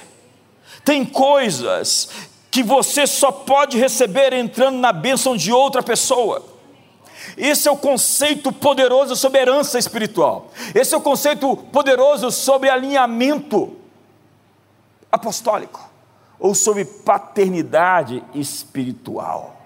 Tem 0.84 1.04
coisas 1.04 2.08
que 2.50 2.64
você 2.64 3.06
só 3.06 3.30
pode 3.30 3.78
receber 3.78 4.32
entrando 4.32 4.78
na 4.78 4.92
bênção 4.92 5.36
de 5.36 5.52
outra 5.52 5.84
pessoa. 5.84 6.44
Esse 7.36 7.68
é 7.68 7.70
o 7.70 7.76
conceito 7.76 8.50
poderoso 8.50 9.14
sobre 9.14 9.40
herança 9.40 9.78
espiritual. 9.78 10.50
Esse 10.74 10.94
é 10.94 10.98
o 10.98 11.00
conceito 11.00 11.56
poderoso 11.56 12.32
sobre 12.32 12.68
alinhamento 12.68 13.76
apostólico 15.10 15.88
ou 16.40 16.56
sobre 16.56 16.84
paternidade 16.84 18.20
espiritual. 18.34 19.56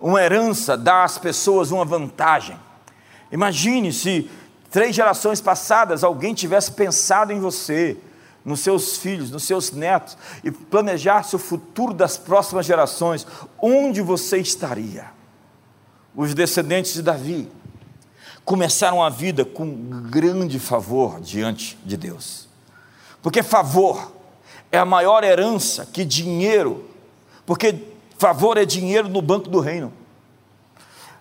Uma 0.00 0.22
herança 0.22 0.76
dá 0.76 1.02
às 1.02 1.18
pessoas 1.18 1.72
uma 1.72 1.84
vantagem. 1.84 2.56
Imagine 3.32 3.92
se 3.92 4.30
três 4.70 4.94
gerações 4.94 5.40
passadas 5.40 6.04
alguém 6.04 6.34
tivesse 6.34 6.72
pensado 6.72 7.32
em 7.32 7.40
você, 7.40 7.96
nos 8.44 8.60
seus 8.60 8.96
filhos, 8.96 9.30
nos 9.30 9.44
seus 9.44 9.70
netos, 9.72 10.16
e 10.42 10.50
planejasse 10.50 11.36
o 11.36 11.38
futuro 11.38 11.92
das 11.92 12.16
próximas 12.16 12.64
gerações, 12.64 13.26
onde 13.60 14.00
você 14.00 14.38
estaria? 14.38 15.10
Os 16.14 16.34
descendentes 16.34 16.94
de 16.94 17.02
Davi 17.02 17.50
começaram 18.44 19.02
a 19.02 19.10
vida 19.10 19.44
com 19.44 20.02
grande 20.10 20.58
favor 20.58 21.20
diante 21.20 21.78
de 21.84 21.96
Deus, 21.96 22.48
porque 23.22 23.42
favor 23.42 24.12
é 24.72 24.78
a 24.78 24.84
maior 24.84 25.22
herança 25.22 25.86
que 25.86 26.04
dinheiro, 26.04 26.88
porque 27.44 27.74
favor 28.16 28.56
é 28.56 28.64
dinheiro 28.64 29.08
no 29.08 29.20
banco 29.22 29.48
do 29.48 29.60
reino. 29.60 29.92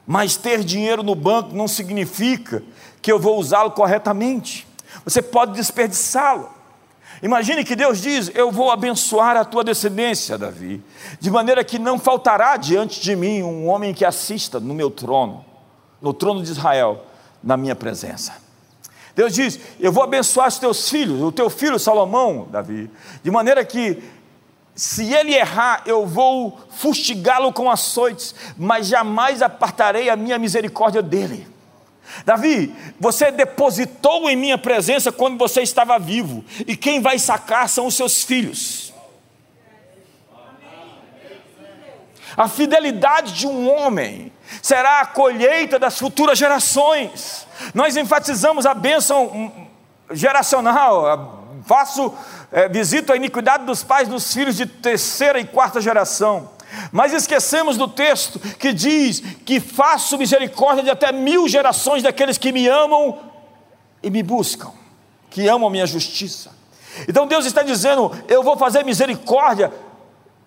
Mas 0.06 0.38
ter 0.38 0.63
dinheiro 0.63 1.04
no 1.04 1.16
banco 1.16 1.54
não 1.54 1.68
significa 1.68 2.63
que 3.07 3.11
eu 3.13 3.17
vou 3.17 3.39
usá-lo 3.39 3.71
corretamente. 3.71 4.67
Você 5.05 5.21
pode 5.21 5.53
desperdiçá-lo. 5.53 6.49
Imagine 7.23 7.63
que 7.63 7.73
Deus 7.73 8.01
diz: 8.01 8.29
Eu 8.35 8.51
vou 8.51 8.69
abençoar 8.69 9.37
a 9.37 9.45
tua 9.45 9.63
descendência, 9.63 10.37
Davi, 10.37 10.83
de 11.17 11.31
maneira 11.31 11.63
que 11.63 11.79
não 11.79 11.97
faltará 11.97 12.57
diante 12.57 12.99
de 12.99 13.15
mim 13.15 13.41
um 13.43 13.69
homem 13.69 13.93
que 13.93 14.03
assista 14.03 14.59
no 14.59 14.73
meu 14.73 14.91
trono, 14.91 15.45
no 16.01 16.13
trono 16.13 16.43
de 16.43 16.51
Israel, 16.51 17.05
na 17.41 17.55
minha 17.55 17.77
presença. 17.77 18.33
Deus 19.15 19.33
diz: 19.33 19.57
Eu 19.79 19.93
vou 19.93 20.03
abençoar 20.03 20.49
os 20.49 20.59
teus 20.59 20.89
filhos, 20.89 21.21
o 21.21 21.31
teu 21.31 21.49
filho 21.49 21.79
Salomão, 21.79 22.49
Davi, 22.51 22.91
de 23.23 23.31
maneira 23.31 23.63
que 23.63 24.03
se 24.75 25.13
ele 25.13 25.33
errar, 25.33 25.81
eu 25.85 26.05
vou 26.05 26.59
fustigá-lo 26.71 27.53
com 27.53 27.71
açoites, 27.71 28.35
mas 28.57 28.87
jamais 28.87 29.41
apartarei 29.41 30.09
a 30.09 30.17
minha 30.17 30.37
misericórdia 30.37 31.01
dele. 31.01 31.55
Davi, 32.25 32.73
você 32.99 33.31
depositou 33.31 34.29
em 34.29 34.35
minha 34.35 34.57
presença 34.57 35.11
quando 35.11 35.37
você 35.37 35.61
estava 35.61 35.97
vivo, 35.99 36.43
e 36.65 36.75
quem 36.75 37.01
vai 37.01 37.19
sacar 37.19 37.67
são 37.69 37.87
os 37.87 37.95
seus 37.95 38.23
filhos. 38.23 38.93
A 42.35 42.47
fidelidade 42.47 43.33
de 43.33 43.47
um 43.47 43.67
homem 43.67 44.31
será 44.61 45.01
a 45.01 45.05
colheita 45.07 45.79
das 45.79 45.97
futuras 45.97 46.37
gerações. 46.37 47.47
Nós 47.73 47.97
enfatizamos 47.97 48.67
a 48.67 48.75
bênção 48.75 49.51
geracional, 50.11 51.43
faço 51.65 52.13
é, 52.51 52.69
visito 52.69 53.11
a 53.11 53.15
iniquidade 53.15 53.65
dos 53.65 53.83
pais 53.83 54.07
dos 54.07 54.31
filhos 54.31 54.55
de 54.55 54.65
terceira 54.65 55.39
e 55.39 55.45
quarta 55.45 55.81
geração. 55.81 56.51
Mas 56.91 57.13
esquecemos 57.13 57.77
do 57.77 57.88
texto 57.88 58.39
que 58.39 58.74
diz 58.74 59.22
que 59.46 59.60
faço 59.60 60.17
misericórdia 60.17 60.84
de 60.84 60.89
até 60.89 61.12
mil 61.12 61.48
gerações 61.48 62.03
daqueles 62.03 62.38
que 62.38 62.51
me 62.51 62.67
amam 62.67 63.17
e 64.01 64.10
me 64.10 64.24
buscam, 64.24 64.72
que 65.29 65.48
amam 65.48 65.67
a 65.67 65.72
minha 65.72 65.86
justiça. 65.86 66.51
Então 67.07 67.27
Deus 67.27 67.46
está 67.46 67.63
dizendo: 67.63 68.12
eu 68.27 68.43
vou 68.43 68.57
fazer 68.57 68.84
misericórdia 68.84 69.72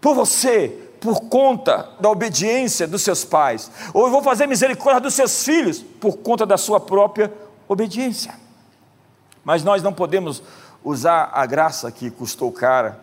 por 0.00 0.14
você, 0.14 0.68
por 1.00 1.20
conta 1.22 1.88
da 2.00 2.10
obediência 2.10 2.86
dos 2.86 3.02
seus 3.02 3.24
pais, 3.24 3.70
ou 3.92 4.06
eu 4.06 4.10
vou 4.10 4.22
fazer 4.22 4.46
misericórdia 4.46 5.00
dos 5.00 5.14
seus 5.14 5.44
filhos 5.44 5.80
por 5.80 6.18
conta 6.18 6.46
da 6.46 6.56
sua 6.56 6.80
própria 6.80 7.32
obediência. 7.68 8.34
Mas 9.44 9.62
nós 9.62 9.82
não 9.82 9.92
podemos 9.92 10.42
usar 10.84 11.30
a 11.32 11.44
graça 11.46 11.90
que 11.90 12.10
custou 12.10 12.50
cara 12.52 13.00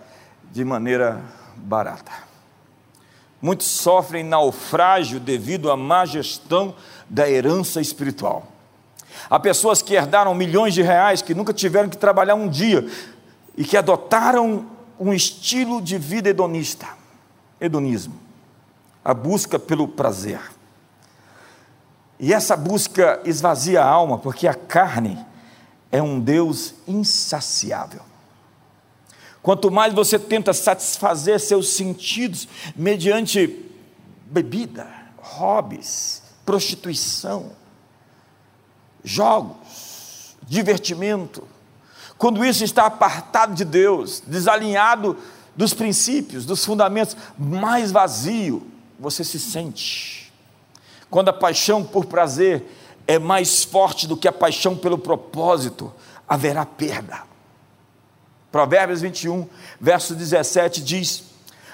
de 0.52 0.64
maneira 0.64 1.22
barata. 1.56 2.27
Muitos 3.42 3.68
sofrem 3.68 4.24
naufrágio 4.24 5.20
devido 5.20 5.72
à 5.72 5.78
má 5.78 6.06
gestão 6.06 6.74
da 7.10 7.30
herança 7.30 7.80
espiritual. 7.80 8.48
Há 9.30 9.40
pessoas 9.40 9.82
que 9.82 9.94
herdaram 9.94 10.34
milhões 10.34 10.74
de 10.74 10.82
reais, 10.82 11.22
que 11.22 11.34
nunca 11.34 11.54
tiveram 11.54 11.90
que 11.90 11.98
trabalhar 11.98 12.36
um 12.36 12.48
dia 12.48 12.88
e 13.56 13.64
que 13.64 13.78
adotaram 13.78 14.66
um 15.00 15.14
estilo 15.14 15.82
de 15.82 15.98
vida 15.98 16.30
hedonista, 16.30 16.88
hedonismo, 17.60 18.16
a 19.04 19.14
busca 19.14 19.60
pelo 19.60 19.88
prazer. 19.88 20.40
E 22.20 22.34
essa 22.34 22.56
busca 22.56 23.22
esvazia 23.26 23.84
a 23.84 23.88
alma, 23.88 24.18
porque 24.18 24.48
a 24.48 24.54
carne 24.56 25.24
é 25.92 26.02
um 26.02 26.20
Deus 26.20 26.74
insaciável. 26.88 28.02
Quanto 29.42 29.72
mais 29.72 29.94
você 29.94 30.20
tenta 30.20 30.54
satisfazer 30.54 31.40
seus 31.40 31.70
sentidos 31.70 32.48
mediante 32.76 33.66
bebida, 34.26 34.88
hobbies, 35.18 36.22
prostituição, 36.46 37.52
jogos, 39.04 40.36
divertimento, 40.44 41.44
quando 42.18 42.44
isso 42.44 42.64
está 42.64 42.86
apartado 42.86 43.54
de 43.54 43.64
Deus, 43.64 44.22
desalinhado 44.26 45.18
dos 45.56 45.74
princípios, 45.74 46.46
dos 46.46 46.66
fundamentos, 46.66 47.16
mais 47.38 47.92
vazio 47.92 48.66
você 49.00 49.24
se 49.24 49.40
sente. 49.40 50.32
Quando 51.10 51.30
a 51.30 51.34
paixão 51.34 51.84
por 51.84 52.06
prazer 52.06 52.66
é 53.06 53.18
mais 53.18 53.64
forte 53.64 54.08
do 54.08 54.18
que 54.18 54.28
a 54.28 54.32
paixão 54.32 54.76
pelo 54.76 54.98
propósito, 54.98 55.94
haverá 56.28 56.66
perda. 56.66 57.27
Provérbios 58.58 59.02
21, 59.02 59.48
verso 59.80 60.16
17 60.16 60.82
diz: 60.82 61.26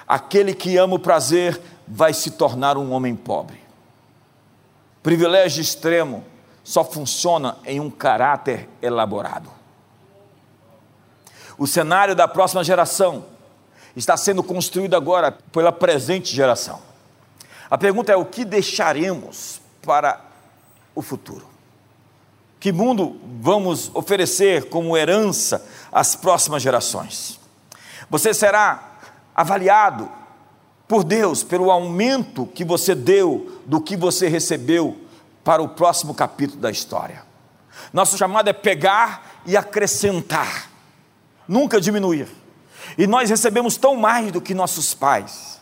Aquele 0.06 0.54
que 0.54 0.76
ama 0.76 0.96
o 0.96 1.00
prazer 1.00 1.58
vai 1.88 2.14
se 2.14 2.32
tornar 2.32 2.78
um 2.78 2.92
homem 2.92 3.16
pobre. 3.16 3.58
Privilégio 5.02 5.62
extremo 5.62 6.26
só 6.62 6.84
funciona 6.84 7.58
em 7.64 7.80
um 7.80 7.90
caráter 7.90 8.68
elaborado. 8.82 9.50
O 11.58 11.66
cenário 11.66 12.14
da 12.14 12.28
próxima 12.28 12.66
geração 12.66 13.28
está 13.96 14.18
sendo 14.18 14.44
construído 14.44 14.98
agora 14.98 15.32
pela 15.32 15.72
presente 15.72 16.36
geração. 16.36 16.82
A 17.72 17.78
pergunta 17.78 18.12
é: 18.12 18.18
o 18.18 18.26
que 18.26 18.44
deixaremos 18.44 19.62
para 19.82 20.20
o 20.94 21.02
futuro? 21.02 21.48
Que 22.60 22.74
mundo 22.74 23.22
vamos 23.42 23.90
oferecer 23.94 24.68
como 24.68 24.98
herança 24.98 25.66
às 25.94 26.16
próximas 26.16 26.62
gerações? 26.62 27.40
Você 28.10 28.34
será 28.34 28.98
avaliado 29.36 30.10
por 30.88 31.04
Deus 31.04 31.44
pelo 31.44 31.72
aumento 31.72 32.46
que 32.46 32.64
você 32.64 32.94
deu 32.94 33.62
do 33.66 33.80
que 33.80 33.96
você 33.96 34.28
recebeu 34.28 34.98
para 35.44 35.62
o 35.62 35.70
próximo 35.70 36.14
capítulo 36.14 36.62
da 36.62 36.72
história. 36.72 37.24
Nosso 37.92 38.18
chamado 38.18 38.50
é 38.50 38.54
pegar 38.54 39.42
e 39.46 39.58
acrescentar, 39.58 40.70
nunca 41.48 41.82
diminuir. 41.82 42.28
E 42.98 43.08
nós 43.08 43.30
recebemos 43.30 43.78
tão 43.78 43.96
mais 43.96 44.32
do 44.32 44.42
que 44.42 44.54
nossos 44.54 44.94
pais, 44.94 45.62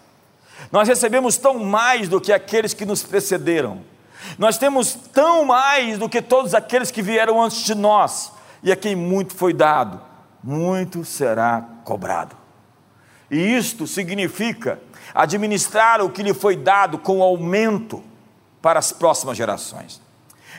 nós 0.71 0.88
recebemos 0.88 1.38
tão 1.38 1.59
mais 1.59 2.07
do 2.07 2.21
que 2.21 2.31
aqueles 2.31 2.73
que 2.73 2.85
nos 2.85 3.01
precederam, 3.01 3.81
nós 4.38 4.57
temos 4.57 4.93
tão 4.93 5.45
mais 5.45 5.97
do 5.97 6.07
que 6.07 6.21
todos 6.21 6.53
aqueles 6.53 6.91
que 6.91 7.01
vieram 7.01 7.41
antes 7.41 7.63
de 7.63 7.73
nós, 7.73 8.31
e 8.61 8.71
a 8.71 8.75
quem 8.75 8.95
muito 8.95 9.33
foi 9.35 9.53
dado, 9.53 10.00
muito 10.43 11.05
será 11.05 11.62
cobrado. 11.83 12.36
E 13.29 13.38
isto 13.38 13.88
significa 13.88 14.79
administrar 15.13 16.01
o 16.01 16.10
que 16.10 16.24
lhe 16.24 16.33
foi 16.33 16.55
dado 16.55 16.98
com 16.98 17.24
aumento 17.24 18.03
para 18.62 18.79
as 18.79 18.91
próximas 18.91 19.38
gerações. 19.38 20.01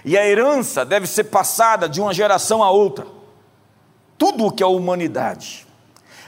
E 0.04 0.16
a 0.16 0.26
herança 0.26 0.84
deve 0.84 1.06
ser 1.06 1.24
passada 1.24 1.88
de 1.88 2.00
uma 2.00 2.14
geração 2.14 2.62
a 2.62 2.70
outra. 2.70 3.06
Tudo 4.16 4.46
o 4.46 4.52
que 4.52 4.62
a 4.62 4.68
humanidade 4.68 5.66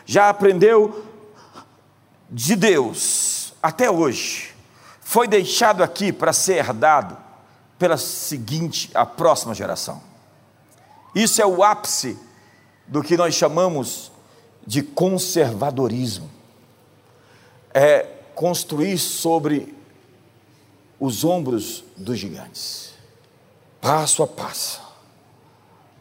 já 0.05 0.29
aprendeu 0.29 1.07
de 2.31 2.57
Deus 2.57 3.55
até 3.63 3.91
hoje 3.91 4.55
foi 5.01 5.27
deixado 5.27 5.83
aqui 5.83 6.13
para 6.13 6.33
ser 6.33 6.57
herdado 6.57 7.17
pela 7.79 7.97
seguinte, 7.97 8.91
a 8.95 9.05
próxima 9.07 9.55
geração. 9.55 10.03
Isso 11.15 11.41
é 11.41 11.47
o 11.47 11.63
ápice 11.63 12.19
do 12.87 13.03
que 13.03 13.17
nós 13.17 13.35
chamamos 13.35 14.13
de 14.67 14.83
conservadorismo. 14.83 16.31
É 17.73 18.07
construir 18.35 18.99
sobre 18.99 19.75
os 20.99 21.25
ombros 21.25 21.85
dos 21.97 22.19
gigantes, 22.19 22.95
passo 23.81 24.23
a 24.23 24.27
passo, 24.27 24.81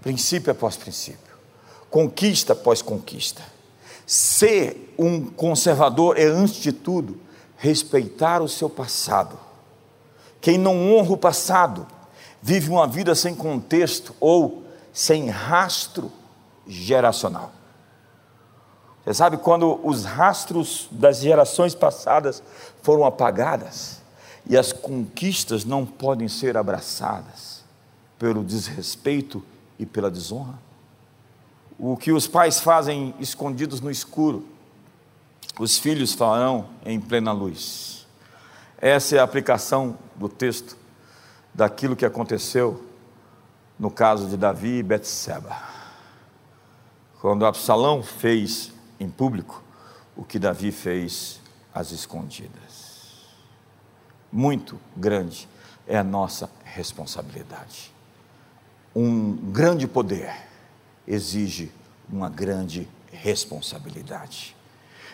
princípio 0.02 0.52
após 0.52 0.78
princípio, 0.78 1.34
conquista 1.90 2.54
após 2.54 2.82
conquista. 2.82 3.42
Ser 4.06 4.94
um 4.98 5.26
conservador 5.26 6.18
é, 6.18 6.26
antes 6.26 6.56
de 6.56 6.72
tudo, 6.72 7.20
respeitar 7.58 8.42
o 8.42 8.50
seu 8.50 8.70
passado. 8.70 9.40
Quem 10.42 10.58
não 10.58 10.94
honra 10.94 11.14
o 11.14 11.18
passado 11.18 11.88
vive 12.42 12.70
uma 12.70 12.86
vida 12.86 13.16
sem 13.16 13.34
contexto 13.34 14.14
ou 14.20 14.64
sem 14.92 15.30
rastro 15.30 16.12
geracional. 16.68 17.52
Você 19.04 19.14
sabe 19.14 19.38
quando 19.38 19.80
os 19.86 20.06
rastros 20.06 20.88
das 20.90 21.20
gerações 21.20 21.76
passadas 21.76 22.42
foram 22.82 23.06
apagadas 23.06 24.02
e 24.46 24.58
as 24.58 24.72
conquistas 24.72 25.66
não 25.66 25.86
podem 25.86 26.28
ser 26.28 26.56
abraçadas 26.56 27.64
pelo 28.18 28.44
desrespeito 28.44 29.44
e 29.78 29.86
pela 29.86 30.10
desonra? 30.10 30.58
O 31.78 31.98
que 31.98 32.14
os 32.14 32.28
pais 32.28 32.62
fazem 32.62 33.14
escondidos 33.20 33.82
no 33.82 33.92
escuro, 33.92 34.48
os 35.60 35.78
filhos 35.78 36.14
farão 36.14 36.68
em 36.86 37.00
plena 37.00 37.34
luz. 37.34 38.08
Essa 38.78 39.18
é 39.18 39.20
a 39.20 39.24
aplicação 39.24 39.98
do 40.16 40.30
texto 40.30 40.78
daquilo 41.54 41.96
que 41.96 42.06
aconteceu 42.06 42.84
no 43.78 43.92
caso 43.92 44.28
de 44.28 44.38
Davi 44.38 44.78
e 44.78 44.84
Betseba. 44.84 45.73
Quando 47.24 47.46
Absalão 47.46 48.04
fez 48.04 48.70
em 49.00 49.10
público 49.10 49.64
o 50.14 50.26
que 50.26 50.38
Davi 50.38 50.74
fez 50.74 51.40
às 51.74 51.92
escondidas. 51.92 53.24
Muito 54.30 54.78
grande 54.94 55.48
é 55.88 55.98
a 55.98 56.04
nossa 56.04 56.52
responsabilidade. 56.66 57.94
Um 58.94 59.38
grande 59.38 59.88
poder 59.88 60.36
exige 61.08 61.72
uma 62.10 62.28
grande 62.28 62.90
responsabilidade. 63.10 64.54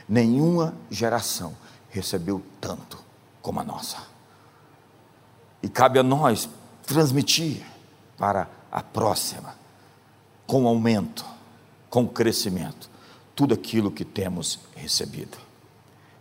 Nenhuma 0.08 0.74
geração 0.89 1.56
recebeu 1.91 2.41
tanto 2.60 2.98
como 3.39 3.60
a 3.60 3.63
nossa. 3.63 4.00
E 5.62 5.69
cabe 5.69 6.00
a 6.00 6.04
nós 6.04 6.50
transmitir 6.82 7.63
para 8.17 8.50
a 8.72 8.82
próxima, 8.82 9.54
com 10.48 10.67
aumento, 10.67 11.24
com 11.89 12.08
crescimento, 12.08 12.89
tudo 13.36 13.54
aquilo 13.54 13.91
que 13.91 14.06
temos 14.06 14.60
recebido. 14.75 15.38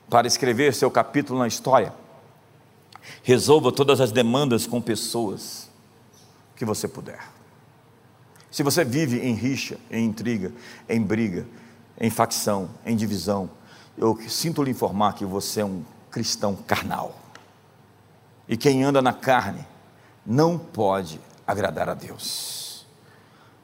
Para 0.08 0.26
escrever 0.26 0.74
seu 0.74 0.90
capítulo 0.90 1.38
na 1.38 1.46
história, 1.46 1.92
resolva 3.22 3.70
todas 3.70 4.00
as 4.00 4.10
demandas 4.12 4.66
com 4.66 4.80
pessoas 4.80 5.68
que 6.56 6.64
você 6.64 6.88
puder. 6.88 7.20
Se 8.50 8.62
você 8.62 8.84
vive 8.84 9.18
em 9.18 9.34
rixa, 9.34 9.78
em 9.90 10.06
intriga, 10.06 10.52
em 10.88 11.02
briga, 11.02 11.46
em 12.00 12.08
facção, 12.08 12.70
em 12.84 12.96
divisão, 12.96 13.50
eu 13.96 14.18
sinto 14.28 14.62
lhe 14.62 14.70
informar 14.70 15.14
que 15.14 15.24
você 15.24 15.60
é 15.60 15.64
um 15.64 15.84
cristão 16.10 16.56
carnal. 16.56 17.18
E 18.48 18.56
quem 18.56 18.84
anda 18.84 19.02
na 19.02 19.12
carne 19.12 19.66
não 20.24 20.58
pode 20.58 21.20
agradar 21.46 21.88
a 21.88 21.94
Deus. 21.94 22.86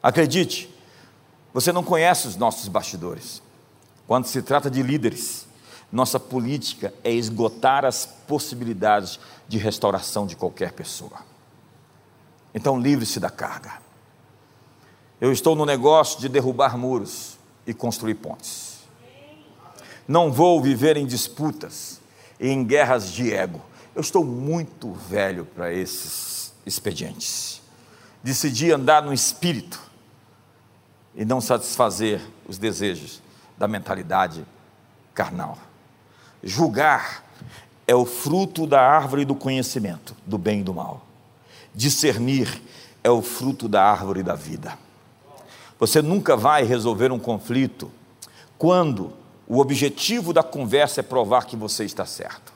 Acredite, 0.01 0.74
você 1.55 1.71
não 1.71 1.85
conhece 1.85 2.27
os 2.27 2.35
nossos 2.35 2.67
bastidores. 2.67 3.41
Quando 4.05 4.25
se 4.25 4.41
trata 4.41 4.69
de 4.69 4.83
líderes, 4.83 5.47
nossa 5.89 6.19
política 6.19 6.93
é 7.01 7.09
esgotar 7.09 7.85
as 7.85 8.05
possibilidades 8.05 9.17
de 9.47 9.57
restauração 9.57 10.27
de 10.27 10.35
qualquer 10.35 10.73
pessoa. 10.73 11.17
Então, 12.53 12.77
livre-se 12.77 13.21
da 13.21 13.29
carga. 13.29 13.75
Eu 15.21 15.31
estou 15.31 15.55
no 15.55 15.65
negócio 15.65 16.19
de 16.19 16.27
derrubar 16.27 16.77
muros 16.77 17.37
e 17.65 17.73
construir 17.73 18.15
pontes. 18.15 18.79
Não 20.05 20.33
vou 20.33 20.61
viver 20.61 20.97
em 20.97 21.05
disputas 21.05 22.01
e 22.37 22.49
em 22.49 22.65
guerras 22.65 23.09
de 23.09 23.31
ego. 23.33 23.61
Eu 23.95 24.01
estou 24.01 24.25
muito 24.25 24.91
velho 24.91 25.45
para 25.45 25.73
esses 25.73 26.51
expedientes. 26.65 27.61
Decidi 28.21 28.73
andar 28.73 29.01
no 29.03 29.13
espírito 29.13 29.84
e 31.15 31.23
não 31.23 31.39
satisfazer 31.39 32.21
os 32.47 32.57
desejos 32.57 33.21
da 33.57 33.67
mentalidade 33.67 34.45
carnal. 35.13 35.57
Julgar 36.43 37.23
é 37.87 37.95
o 37.95 38.05
fruto 38.05 38.67
da 38.67 38.81
árvore 38.81 39.25
do 39.25 39.35
conhecimento, 39.35 40.15
do 40.25 40.37
bem 40.37 40.59
e 40.59 40.63
do 40.63 40.73
mal. 40.73 41.05
Discernir 41.73 42.61
é 43.03 43.09
o 43.09 43.21
fruto 43.21 43.67
da 43.67 43.83
árvore 43.83 44.23
da 44.23 44.35
vida. 44.35 44.77
Você 45.79 46.01
nunca 46.01 46.35
vai 46.35 46.63
resolver 46.63 47.11
um 47.11 47.19
conflito 47.19 47.91
quando 48.57 49.13
o 49.47 49.59
objetivo 49.59 50.33
da 50.33 50.41
conversa 50.41 51.01
é 51.01 51.03
provar 51.03 51.45
que 51.45 51.55
você 51.55 51.85
está 51.85 52.05
certo. 52.05 52.53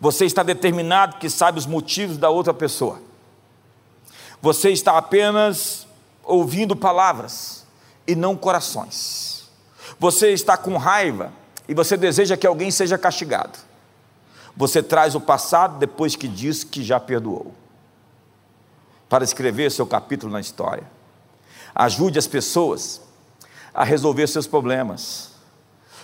Você 0.00 0.24
está 0.24 0.42
determinado 0.42 1.16
que 1.16 1.28
sabe 1.28 1.58
os 1.58 1.66
motivos 1.66 2.16
da 2.16 2.30
outra 2.30 2.54
pessoa. 2.54 3.00
Você 4.40 4.70
está 4.70 4.96
apenas 4.96 5.87
ouvindo 6.28 6.76
palavras 6.76 7.64
e 8.06 8.14
não 8.14 8.36
corações. 8.36 9.48
Você 9.98 10.30
está 10.32 10.56
com 10.56 10.76
raiva 10.76 11.32
e 11.66 11.74
você 11.74 11.96
deseja 11.96 12.36
que 12.36 12.46
alguém 12.46 12.70
seja 12.70 12.96
castigado. 12.96 13.58
você 14.56 14.82
traz 14.82 15.14
o 15.14 15.20
passado 15.20 15.78
depois 15.78 16.16
que 16.16 16.26
diz 16.26 16.64
que 16.64 16.82
já 16.82 16.98
perdoou. 16.98 17.54
Para 19.08 19.22
escrever 19.22 19.70
seu 19.70 19.86
capítulo 19.86 20.32
na 20.32 20.40
história. 20.40 20.82
Ajude 21.72 22.18
as 22.18 22.26
pessoas 22.26 23.00
a 23.72 23.84
resolver 23.84 24.26
seus 24.26 24.48
problemas. 24.48 25.30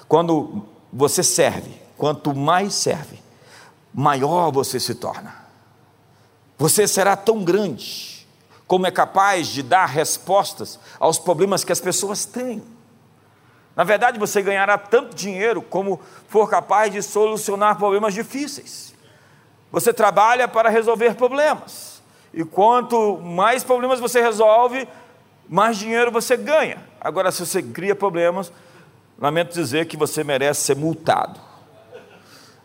Quando 0.07 0.65
você 0.93 1.25
serve, 1.25 1.83
quanto 1.99 2.33
mais 2.33 2.75
serve, 2.75 3.21
maior 3.93 4.53
você 4.53 4.79
se 4.79 4.95
torna. 4.95 5.35
Você 6.57 6.87
será 6.87 7.17
tão 7.17 7.43
grande 7.43 8.14
como 8.67 8.87
é 8.87 8.91
capaz 8.91 9.49
de 9.49 9.63
dar 9.63 9.87
respostas 9.87 10.79
aos 10.99 11.19
problemas 11.19 11.65
que 11.65 11.73
as 11.73 11.81
pessoas 11.81 12.25
têm. 12.25 12.63
Na 13.77 13.85
verdade, 13.85 14.19
você 14.19 14.41
ganhará 14.41 14.79
tanto 14.79 15.17
dinheiro 15.17 15.61
como 15.61 16.01
for 16.29 16.49
capaz 16.49 16.93
de 16.93 17.03
solucionar 17.03 17.77
problemas 17.77 18.15
difíceis. 18.15 18.95
Você 19.73 19.93
trabalha 19.93 20.47
para 20.47 20.69
resolver 20.69 21.15
problemas. 21.15 22.03
E 22.33 22.45
quanto 22.45 23.19
mais 23.19 23.65
problemas 23.65 23.99
você 23.99 24.21
resolve, 24.21 24.89
mais 25.49 25.77
dinheiro 25.77 26.13
você 26.13 26.37
ganha. 26.37 26.79
Agora, 27.01 27.33
se 27.33 27.45
você 27.45 27.63
cria 27.63 27.95
problemas, 27.95 28.53
lamento 29.19 29.53
dizer 29.53 29.87
que 29.87 29.97
você 29.97 30.23
merece 30.23 30.63
ser 30.63 30.77
multado. 30.77 31.41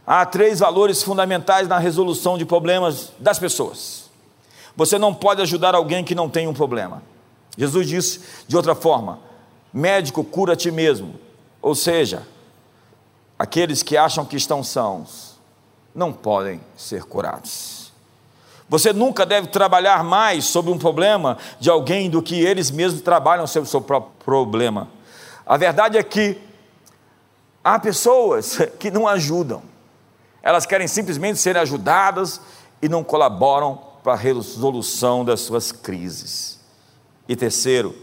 Há 0.05 0.25
três 0.25 0.59
valores 0.59 1.03
fundamentais 1.03 1.67
na 1.67 1.77
resolução 1.77 2.37
de 2.37 2.45
problemas 2.45 3.11
das 3.19 3.37
pessoas. 3.37 3.98
Você 4.79 4.97
não 4.97 5.13
pode 5.13 5.41
ajudar 5.41 5.75
alguém 5.75 6.05
que 6.05 6.15
não 6.15 6.29
tem 6.29 6.47
um 6.47 6.53
problema. 6.53 7.03
Jesus 7.57 7.85
disse 7.85 8.21
de 8.47 8.55
outra 8.55 8.73
forma: 8.73 9.19
médico, 9.73 10.23
cura 10.23 10.53
a 10.53 10.55
ti 10.55 10.71
mesmo. 10.71 11.15
Ou 11.61 11.75
seja, 11.75 12.25
aqueles 13.37 13.83
que 13.83 13.97
acham 13.97 14.23
que 14.23 14.37
estão 14.37 14.63
sãos 14.63 15.37
não 15.93 16.13
podem 16.13 16.61
ser 16.77 17.03
curados. 17.03 17.91
Você 18.69 18.93
nunca 18.93 19.25
deve 19.25 19.47
trabalhar 19.47 20.01
mais 20.01 20.45
sobre 20.45 20.71
um 20.71 20.77
problema 20.77 21.37
de 21.59 21.69
alguém 21.69 22.09
do 22.09 22.21
que 22.21 22.39
eles 22.39 22.71
mesmos 22.71 23.01
trabalham 23.01 23.45
sobre 23.45 23.67
o 23.67 23.69
seu 23.69 23.81
próprio 23.81 24.13
problema. 24.23 24.87
A 25.45 25.57
verdade 25.57 25.97
é 25.97 26.03
que 26.03 26.37
há 27.61 27.77
pessoas 27.77 28.59
que 28.79 28.89
não 28.89 29.09
ajudam, 29.09 29.61
elas 30.41 30.65
querem 30.65 30.87
simplesmente 30.87 31.37
ser 31.37 31.57
ajudadas 31.57 32.39
e 32.81 32.87
não 32.87 33.03
colaboram 33.03 33.88
para 34.03 34.13
a 34.13 34.17
resolução 34.17 35.25
das 35.25 35.41
suas 35.41 35.71
crises. 35.71 36.59
E 37.27 37.35
terceiro, 37.35 37.95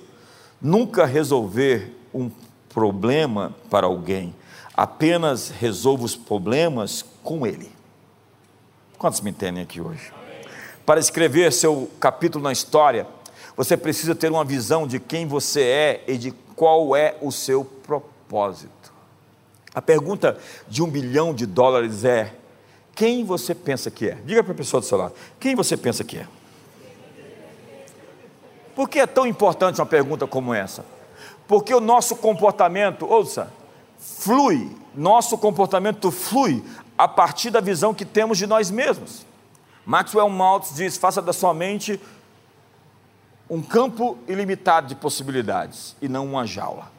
nunca 0.61 1.05
resolver 1.05 1.95
um 2.13 2.31
problema 2.69 3.55
para 3.71 3.87
alguém, 3.87 4.35
apenas 4.77 5.49
resolva 5.49 6.05
os 6.05 6.15
problemas 6.15 7.05
com 7.23 7.47
ele. 7.47 7.71
Quantos 8.99 9.21
me 9.21 9.31
entendem 9.31 9.63
aqui 9.63 9.81
hoje? 9.81 10.13
Para 10.85 11.01
escrever 11.01 11.53
seu 11.53 11.91
capítulo 11.99 12.45
na 12.45 12.53
história, 12.53 13.07
você 13.57 13.77
precisa 13.77 14.15
ter 14.15 14.31
uma 14.31 14.45
visão 14.45 14.87
de 14.87 15.01
quem 15.01 15.27
você 15.27 15.63
é 15.63 16.05
e 16.07 16.17
de 16.17 16.31
qual 16.55 16.95
é 16.95 17.17
o 17.21 17.33
seu 17.33 17.65
propósito. 17.65 18.93
A 19.75 19.83
pergunta 19.83 20.39
de 20.69 20.83
um 20.83 20.89
bilhão 20.89 21.35
de 21.35 21.45
dólares 21.45 22.05
é: 22.05 22.35
quem 22.97 23.25
você 23.25 23.55
pensa 23.55 23.91
que 23.91 24.09
é? 24.09 24.15
Diga 24.25 24.43
para 24.43 24.53
a 24.53 24.57
pessoa 24.57 24.81
do 24.81 24.87
seu 24.87 24.97
lado: 24.97 25.15
quem 25.39 25.55
você 25.55 25.77
pensa 25.77 26.03
que 26.03 26.17
é? 26.17 26.27
Por 28.75 28.89
que 28.89 28.99
é 28.99 29.07
tão 29.07 29.27
importante 29.27 29.81
uma 29.81 29.87
pergunta 29.87 30.27
como 30.27 30.53
essa? 30.53 30.85
Porque 31.47 31.75
o 31.75 31.81
nosso 31.81 32.17
comportamento, 32.17 33.07
ouça, 33.07 33.53
flui, 33.99 34.75
nosso 34.95 35.37
comportamento 35.39 36.11
flui 36.11 36.65
a 36.97 37.07
partir 37.07 37.51
da 37.51 37.61
visão 37.61 37.95
que 37.95 38.05
temos 38.05 38.39
de 38.39 38.47
nós 38.47 38.71
mesmos. 38.71 39.27
Maxwell 39.85 40.31
Maltz 40.31 40.75
diz: 40.75 40.97
faça 40.97 41.21
da 41.21 41.35
sua 41.35 41.53
mente 41.53 42.01
um 43.49 43.63
campo 43.63 44.17
ilimitado 44.27 44.89
de 44.89 44.95
possibilidades 44.95 45.95
e 46.01 46.09
não 46.09 46.25
uma 46.25 46.47
jaula. 46.47 46.91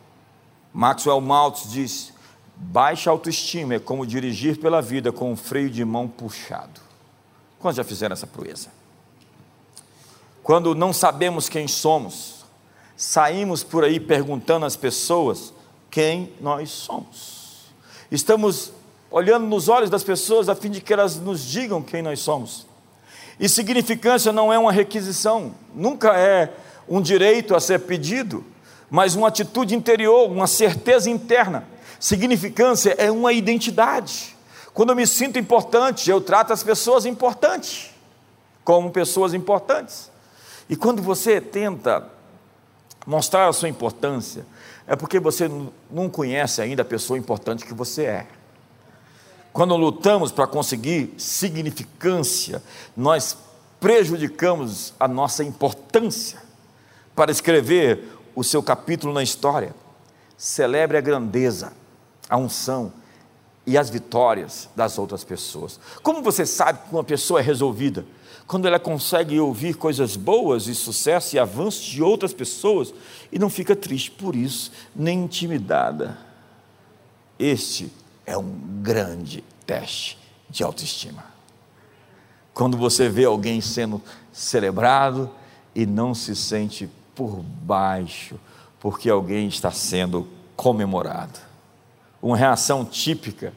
Maxwell 0.72 1.20
Maltz 1.20 1.70
diz: 1.72 2.14
baixa 2.60 3.10
autoestima 3.10 3.76
é 3.76 3.80
como 3.80 4.06
dirigir 4.06 4.58
pela 4.60 4.82
vida 4.82 5.12
com 5.12 5.32
um 5.32 5.36
freio 5.36 5.70
de 5.70 5.86
mão 5.86 6.08
puxado. 6.08 6.82
Quantos 7.60 7.78
já 7.78 7.84
fizeram 7.84 8.14
essa 8.14 8.28
proeza? 8.28 8.70
Quando 10.42 10.74
não 10.74 10.92
sabemos 10.92 11.50
quem 11.50 11.68
somos, 11.68 12.46
saímos 12.96 13.64
por 13.64 13.84
aí 13.84 14.00
perguntando 14.00 14.66
às 14.66 14.76
pessoas 14.76 15.54
quem 15.92 16.34
nós 16.40 16.70
somos. 16.70 17.68
Estamos 18.10 18.72
olhando 19.12 19.46
nos 19.46 19.70
olhos 19.70 19.90
das 19.90 20.04
pessoas 20.04 20.50
a 20.50 20.56
fim 20.56 20.70
de 20.70 20.82
que 20.82 20.94
elas 20.94 21.20
nos 21.20 21.42
digam 21.42 21.82
quem 21.82 22.02
nós 22.02 22.20
somos. 22.20 22.66
E 23.40 23.48
significância 23.48 24.32
não 24.32 24.52
é 24.52 24.58
uma 24.58 24.72
requisição, 24.72 25.54
nunca 25.76 26.18
é 26.18 26.52
um 26.90 27.02
direito 27.02 27.56
a 27.56 27.60
ser 27.60 27.82
pedido, 27.82 28.44
mas 28.90 29.16
uma 29.16 29.28
atitude 29.28 29.76
interior, 29.76 30.32
uma 30.32 30.48
certeza 30.48 31.10
interna. 31.10 31.68
Significância 32.00 32.96
é 32.98 33.10
uma 33.12 33.34
identidade. 33.34 34.36
Quando 34.74 34.90
eu 34.92 34.96
me 34.96 35.08
sinto 35.08 35.40
importante, 35.40 36.10
eu 36.10 36.22
trato 36.22 36.54
as 36.54 36.62
pessoas 36.62 37.06
importantes, 37.06 37.90
como 38.64 38.92
pessoas 38.92 39.34
importantes. 39.34 40.12
E 40.70 40.76
quando 40.76 41.02
você 41.02 41.42
tenta 41.42 42.08
mostrar 43.06 43.48
a 43.48 43.54
sua 43.54 43.70
importância, 43.70 44.46
é 44.86 44.96
porque 44.96 45.20
você 45.20 45.50
não 45.90 46.10
conhece 46.10 46.62
ainda 46.62 46.82
a 46.82 46.86
pessoa 46.86 47.18
importante 47.18 47.66
que 47.66 47.74
você 47.74 48.04
é. 48.04 48.28
Quando 49.52 49.76
lutamos 49.76 50.32
para 50.32 50.46
conseguir 50.46 51.16
significância, 51.18 52.62
nós 52.96 53.36
prejudicamos 53.80 54.94
a 55.00 55.08
nossa 55.08 55.44
importância 55.44 56.40
para 57.16 57.32
escrever 57.32 58.04
o 58.36 58.44
seu 58.44 58.62
capítulo 58.62 59.14
na 59.14 59.24
história. 59.24 59.74
Celebre 60.38 60.98
a 60.98 61.02
grandeza, 61.02 61.74
a 62.30 62.38
unção 62.38 62.92
e 63.66 63.78
as 63.78 63.90
vitórias 63.90 64.70
das 64.76 64.98
outras 64.98 65.24
pessoas. 65.24 65.80
Como 66.02 66.22
você 66.22 66.46
sabe 66.46 66.80
que 66.80 66.94
uma 66.96 67.04
pessoa 67.04 67.40
é 67.40 67.44
resolvida? 67.44 68.06
quando 68.48 68.66
ela 68.66 68.80
consegue 68.80 69.38
ouvir 69.40 69.76
coisas 69.76 70.16
boas 70.16 70.68
e 70.68 70.74
sucesso 70.74 71.36
e 71.36 71.40
avanços 71.40 71.84
de 71.84 72.02
outras 72.02 72.34
pessoas 72.34 72.94
e 73.30 73.38
não 73.38 73.50
fica 73.50 73.76
triste 73.76 74.10
por 74.10 74.36
isso, 74.36 74.72
nem 74.96 75.26
intimidada. 75.26 76.18
Este 77.38 77.92
é 78.26 78.38
um 78.38 78.50
grande 78.82 79.44
teste 79.66 80.18
de 80.50 80.64
autoestima. 80.64 81.26
Quando 82.54 82.78
você 82.78 83.10
vê 83.10 83.26
alguém 83.26 83.60
sendo 83.60 84.02
celebrado 84.32 85.30
e 85.76 85.86
não 85.86 86.16
se 86.16 86.34
sente 86.34 86.90
por 87.14 87.42
baixo, 87.42 88.40
porque 88.80 89.10
alguém 89.10 89.50
está 89.50 89.72
sendo 89.72 90.26
comemorado. 90.56 91.47
Uma 92.22 92.38
reação 92.38 92.84
típica 92.84 93.54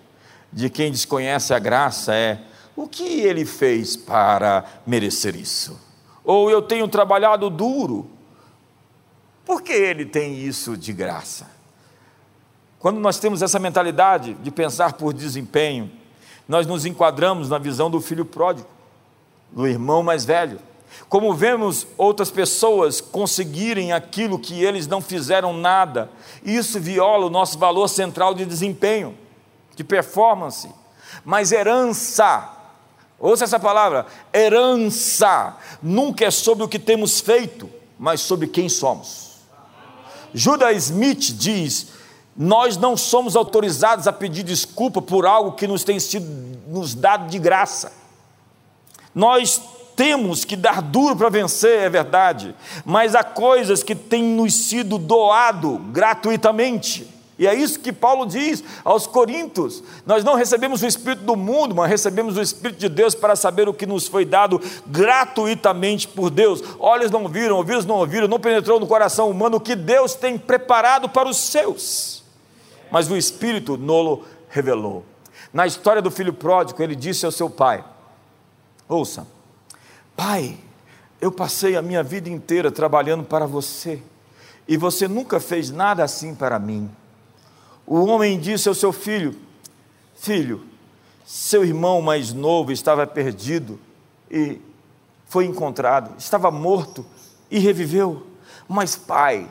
de 0.53 0.69
quem 0.69 0.91
desconhece 0.91 1.55
a 1.55 1.59
graça 1.59 2.15
é: 2.15 2.41
o 2.77 2.87
que 2.87 3.21
ele 3.21 3.45
fez 3.45 3.97
para 3.97 4.65
merecer 4.87 5.37
isso? 5.37 5.81
Ou 6.25 6.51
eu 6.51 6.61
tenho 6.63 6.87
trabalhado 6.89 7.49
duro, 7.49 8.11
por 9.45 9.63
que 9.63 9.73
ele 9.73 10.05
tem 10.05 10.39
isso 10.39 10.77
de 10.77 10.93
graça? 10.93 11.51
Quando 12.79 12.99
nós 12.99 13.19
temos 13.19 13.43
essa 13.43 13.59
mentalidade 13.59 14.35
de 14.35 14.51
pensar 14.51 14.95
por 14.95 15.13
desempenho, 15.13 15.91
nós 16.49 16.67
nos 16.67 16.87
enquadramos 16.87 17.49
na 17.49 17.59
visão 17.59 17.91
do 17.91 18.01
filho 18.01 18.25
pródigo, 18.25 18.69
do 19.51 19.67
irmão 19.67 20.03
mais 20.03 20.25
velho. 20.25 20.59
Como 21.09 21.35
vemos 21.35 21.87
outras 21.97 22.31
pessoas 22.31 23.01
conseguirem 23.01 23.93
aquilo 23.93 24.39
que 24.39 24.63
eles 24.63 24.87
não 24.87 25.01
fizeram 25.01 25.53
nada, 25.53 26.11
isso 26.45 26.79
viola 26.79 27.27
o 27.27 27.31
nosso 27.31 27.59
valor 27.59 27.89
central 27.89 28.35
de 28.35 28.45
desempenho, 28.45 29.17
de 29.75 29.85
performance. 29.85 30.69
Mas 31.25 31.53
herança 31.53 32.57
Ouça 33.21 33.45
essa 33.45 33.61
palavra: 33.61 34.07
herança 34.33 35.57
nunca 35.83 36.25
é 36.25 36.31
sobre 36.31 36.65
o 36.65 36.69
que 36.69 36.79
temos 36.79 37.21
feito, 37.21 37.69
mas 37.99 38.23
sobre 38.23 38.47
quem 38.47 38.69
somos. 38.69 39.33
Judas 40.33 40.85
Smith 40.85 41.37
diz: 41.37 41.89
Nós 42.35 42.79
não 42.79 42.97
somos 42.97 43.37
autorizados 43.37 44.07
a 44.07 44.13
pedir 44.13 44.43
desculpa 44.43 45.03
por 45.03 45.27
algo 45.27 45.53
que 45.53 45.67
nos 45.67 45.85
tem 45.85 46.01
sido 46.01 46.27
nos 46.67 46.95
dado 46.95 47.29
de 47.29 47.39
graça. 47.39 47.93
Nós 49.15 49.61
temos 50.01 50.47
que 50.47 50.57
dar 50.57 50.81
duro 50.81 51.15
para 51.15 51.29
vencer, 51.29 51.81
é 51.81 51.91
verdade, 51.91 52.55
mas 52.87 53.15
há 53.15 53.23
coisas 53.23 53.83
que 53.83 53.95
têm 53.95 54.23
nos 54.23 54.55
sido 54.55 54.97
doado 54.97 55.77
gratuitamente. 55.93 57.07
E 57.39 57.47
é 57.47 57.55
isso 57.55 57.81
que 57.81 57.93
Paulo 57.93 58.25
diz 58.25 58.65
aos 58.83 59.07
Coríntios: 59.07 59.85
nós 60.07 60.25
não 60.25 60.37
recebemos 60.37 60.81
o 60.81 60.87
Espírito 60.87 61.25
do 61.25 61.37
mundo, 61.37 61.75
mas 61.75 61.91
recebemos 61.91 62.39
o 62.39 62.41
Espírito 62.41 62.79
de 62.79 62.89
Deus 62.89 63.15
para 63.15 63.37
saber 63.37 63.69
o 63.69 63.75
que 63.75 63.85
nos 63.85 64.09
foi 64.09 64.25
dado 64.25 64.59
gratuitamente 64.87 66.09
por 66.09 66.31
Deus. 66.31 66.63
Olhos 66.79 67.11
não 67.11 67.29
viram, 67.29 67.57
ouvidos 67.57 67.85
não 67.85 67.97
ouviram, 67.97 68.27
não 68.27 68.41
penetrou 68.41 68.81
no 68.81 68.87
coração 68.87 69.29
humano 69.29 69.59
o 69.59 69.61
que 69.61 69.77
Deus 69.77 70.15
tem 70.15 70.39
preparado 70.39 71.11
para 71.11 71.29
os 71.29 71.37
seus, 71.37 72.25
mas 72.91 73.11
o 73.11 73.19
Espírito 73.19 73.77
nolo 73.77 74.25
revelou. 74.49 75.05
Na 75.53 75.67
história 75.67 76.01
do 76.01 76.11
filho 76.11 76.33
pródigo, 76.33 76.83
ele 76.83 76.97
disse 76.97 77.27
ao 77.27 77.33
seu 77.33 77.51
pai: 77.51 77.85
Ouça, 78.89 79.27
pai, 80.21 80.55
eu 81.19 81.33
passei 81.33 81.77
a 81.77 81.81
minha 81.81 82.03
vida 82.03 82.29
inteira 82.29 82.71
trabalhando 82.71 83.25
para 83.25 83.47
você, 83.47 84.03
e 84.69 84.77
você 84.77 85.09
nunca 85.09 85.41
fez 85.41 85.71
nada 85.71 86.05
assim 86.05 86.35
para 86.35 86.59
mim. 86.59 86.91
O 87.87 88.05
homem 88.05 88.39
disse 88.39 88.69
ao 88.69 88.75
seu 88.75 88.93
filho: 88.93 89.35
Filho, 90.15 90.63
seu 91.25 91.65
irmão 91.65 92.03
mais 92.03 92.35
novo 92.35 92.71
estava 92.71 93.07
perdido 93.07 93.81
e 94.31 94.61
foi 95.27 95.47
encontrado, 95.47 96.15
estava 96.19 96.51
morto 96.51 97.07
e 97.51 97.59
reviveu. 97.59 98.27
Mas, 98.69 98.95
pai, 98.95 99.49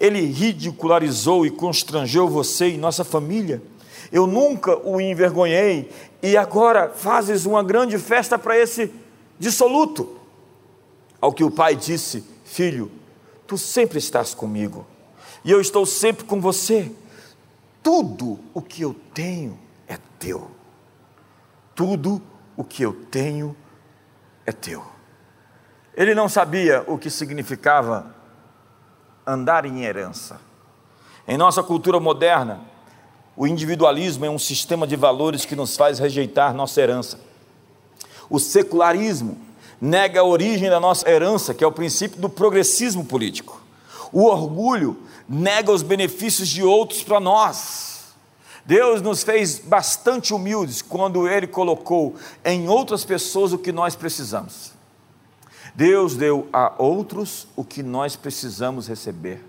ele 0.00 0.22
ridicularizou 0.22 1.46
e 1.46 1.50
constrangeu 1.50 2.28
você 2.28 2.70
e 2.70 2.76
nossa 2.76 3.04
família. 3.04 3.62
Eu 4.10 4.26
nunca 4.26 4.76
o 4.78 5.00
envergonhei 5.00 5.88
e 6.20 6.36
agora 6.36 6.88
fazes 6.88 7.46
uma 7.46 7.62
grande 7.62 7.98
festa 7.98 8.36
para 8.36 8.58
esse 8.58 8.92
dissoluto. 9.38 10.16
Ao 11.20 11.32
que 11.32 11.44
o 11.44 11.50
pai 11.50 11.74
disse: 11.74 12.24
Filho, 12.44 12.90
tu 13.46 13.58
sempre 13.58 13.98
estás 13.98 14.34
comigo 14.34 14.86
e 15.44 15.50
eu 15.50 15.60
estou 15.60 15.86
sempre 15.86 16.24
com 16.24 16.40
você. 16.40 16.92
Tudo 17.82 18.38
o 18.52 18.60
que 18.60 18.82
eu 18.82 18.94
tenho 19.14 19.58
é 19.86 19.98
teu. 20.18 20.50
Tudo 21.74 22.20
o 22.56 22.64
que 22.64 22.82
eu 22.82 22.92
tenho 22.92 23.56
é 24.44 24.52
teu. 24.52 24.84
Ele 25.96 26.14
não 26.14 26.28
sabia 26.28 26.84
o 26.86 26.98
que 26.98 27.08
significava 27.08 28.14
andar 29.26 29.64
em 29.64 29.84
herança. 29.84 30.40
Em 31.26 31.36
nossa 31.36 31.62
cultura 31.62 32.00
moderna, 32.00 32.60
o 33.36 33.46
individualismo 33.46 34.24
é 34.24 34.30
um 34.30 34.38
sistema 34.38 34.86
de 34.86 34.96
valores 34.96 35.44
que 35.44 35.54
nos 35.54 35.76
faz 35.76 35.98
rejeitar 35.98 36.52
nossa 36.52 36.80
herança. 36.80 37.20
O 38.28 38.38
secularismo 38.38 39.38
nega 39.80 40.20
a 40.20 40.24
origem 40.24 40.68
da 40.68 40.80
nossa 40.80 41.08
herança, 41.08 41.54
que 41.54 41.62
é 41.62 41.66
o 41.66 41.72
princípio 41.72 42.20
do 42.20 42.28
progressismo 42.28 43.04
político. 43.04 43.60
O 44.12 44.24
orgulho 44.24 44.96
nega 45.28 45.70
os 45.70 45.82
benefícios 45.82 46.48
de 46.48 46.62
outros 46.62 47.02
para 47.02 47.20
nós. 47.20 48.14
Deus 48.64 49.00
nos 49.00 49.22
fez 49.22 49.58
bastante 49.58 50.34
humildes 50.34 50.82
quando 50.82 51.26
Ele 51.26 51.46
colocou 51.46 52.16
em 52.44 52.68
outras 52.68 53.04
pessoas 53.04 53.52
o 53.52 53.58
que 53.58 53.72
nós 53.72 53.96
precisamos. 53.96 54.72
Deus 55.74 56.16
deu 56.16 56.48
a 56.52 56.74
outros 56.76 57.46
o 57.54 57.64
que 57.64 57.82
nós 57.82 58.16
precisamos 58.16 58.88
receber. 58.88 59.44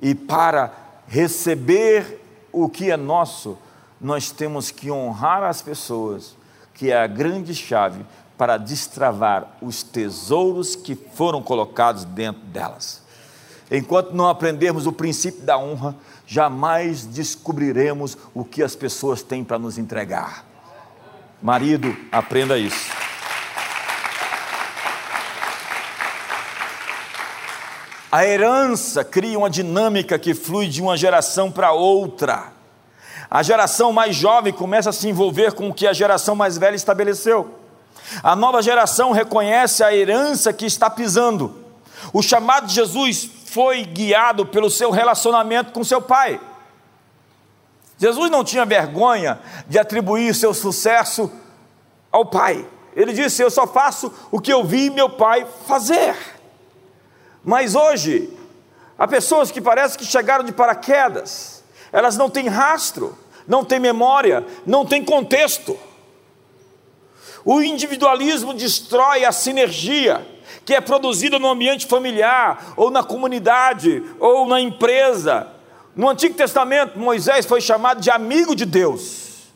E 0.00 0.14
para 0.14 0.72
receber 1.06 2.22
o 2.52 2.68
que 2.68 2.90
é 2.90 2.96
nosso, 2.96 3.58
nós 4.00 4.30
temos 4.30 4.70
que 4.70 4.90
honrar 4.90 5.42
as 5.42 5.60
pessoas, 5.60 6.36
que 6.78 6.92
é 6.92 6.96
a 6.96 7.08
grande 7.08 7.54
chave 7.56 8.06
para 8.38 8.56
destravar 8.56 9.58
os 9.60 9.82
tesouros 9.82 10.76
que 10.76 10.94
foram 10.94 11.42
colocados 11.42 12.04
dentro 12.04 12.40
delas. 12.42 13.02
Enquanto 13.68 14.12
não 14.12 14.28
aprendermos 14.28 14.86
o 14.86 14.92
princípio 14.92 15.42
da 15.42 15.58
honra, 15.58 15.96
jamais 16.24 17.04
descobriremos 17.04 18.16
o 18.32 18.44
que 18.44 18.62
as 18.62 18.76
pessoas 18.76 19.22
têm 19.22 19.42
para 19.42 19.58
nos 19.58 19.76
entregar. 19.76 20.44
Marido, 21.42 21.94
aprenda 22.12 22.56
isso. 22.56 22.92
A 28.10 28.24
herança 28.24 29.04
cria 29.04 29.36
uma 29.36 29.50
dinâmica 29.50 30.16
que 30.16 30.32
flui 30.32 30.68
de 30.68 30.80
uma 30.80 30.96
geração 30.96 31.50
para 31.50 31.72
outra. 31.72 32.57
A 33.30 33.42
geração 33.42 33.92
mais 33.92 34.16
jovem 34.16 34.52
começa 34.52 34.90
a 34.90 34.92
se 34.92 35.08
envolver 35.08 35.52
com 35.52 35.68
o 35.68 35.74
que 35.74 35.86
a 35.86 35.92
geração 35.92 36.34
mais 36.34 36.56
velha 36.56 36.76
estabeleceu. 36.76 37.54
A 38.22 38.34
nova 38.34 38.62
geração 38.62 39.12
reconhece 39.12 39.84
a 39.84 39.94
herança 39.94 40.52
que 40.52 40.64
está 40.64 40.88
pisando. 40.88 41.54
O 42.12 42.22
chamado 42.22 42.66
de 42.66 42.74
Jesus 42.74 43.28
foi 43.46 43.84
guiado 43.84 44.46
pelo 44.46 44.70
seu 44.70 44.90
relacionamento 44.90 45.72
com 45.72 45.84
seu 45.84 46.00
pai. 46.00 46.40
Jesus 47.98 48.30
não 48.30 48.44
tinha 48.44 48.64
vergonha 48.64 49.40
de 49.66 49.78
atribuir 49.78 50.34
seu 50.34 50.54
sucesso 50.54 51.30
ao 52.10 52.24
pai. 52.24 52.66
Ele 52.94 53.12
disse: 53.12 53.42
Eu 53.42 53.50
só 53.50 53.66
faço 53.66 54.12
o 54.30 54.40
que 54.40 54.52
eu 54.52 54.64
vi 54.64 54.88
meu 54.88 55.10
pai 55.10 55.46
fazer. 55.66 56.16
Mas 57.44 57.74
hoje, 57.74 58.32
há 58.98 59.06
pessoas 59.06 59.50
que 59.50 59.60
parecem 59.60 59.98
que 59.98 60.04
chegaram 60.04 60.44
de 60.44 60.52
paraquedas, 60.52 61.57
elas 61.92 62.16
não 62.16 62.28
têm 62.28 62.48
rastro, 62.48 63.16
não 63.46 63.64
têm 63.64 63.80
memória, 63.80 64.44
não 64.66 64.84
têm 64.84 65.04
contexto. 65.04 65.78
O 67.44 67.62
individualismo 67.62 68.52
destrói 68.52 69.24
a 69.24 69.32
sinergia 69.32 70.26
que 70.64 70.74
é 70.74 70.80
produzida 70.80 71.38
no 71.38 71.48
ambiente 71.48 71.86
familiar, 71.86 72.74
ou 72.76 72.90
na 72.90 73.02
comunidade, 73.02 74.02
ou 74.20 74.46
na 74.46 74.60
empresa. 74.60 75.48
No 75.96 76.08
Antigo 76.08 76.34
Testamento, 76.34 76.98
Moisés 76.98 77.46
foi 77.46 77.60
chamado 77.60 78.00
de 78.00 78.10
amigo 78.10 78.54
de 78.54 78.66
Deus. 78.66 79.48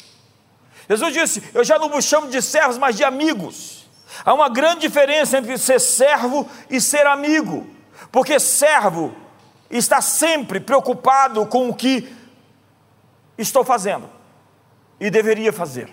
Jesus 0.88 1.12
disse: 1.12 1.42
Eu 1.52 1.64
já 1.64 1.78
não 1.78 1.88
vos 1.88 2.04
chamo 2.04 2.28
de 2.28 2.40
servos, 2.40 2.78
mas 2.78 2.96
de 2.96 3.04
amigos. 3.04 3.84
Há 4.24 4.32
uma 4.32 4.48
grande 4.48 4.80
diferença 4.80 5.36
entre 5.36 5.58
ser 5.58 5.80
servo 5.80 6.48
e 6.70 6.80
ser 6.80 7.06
amigo 7.06 7.66
porque 8.12 8.38
servo 8.38 9.14
está 9.70 10.02
sempre 10.02 10.60
preocupado 10.60 11.46
com 11.46 11.70
o 11.70 11.74
que 11.74 12.14
estou 13.42 13.64
fazendo 13.64 14.08
e 14.98 15.10
deveria 15.10 15.52
fazer. 15.52 15.90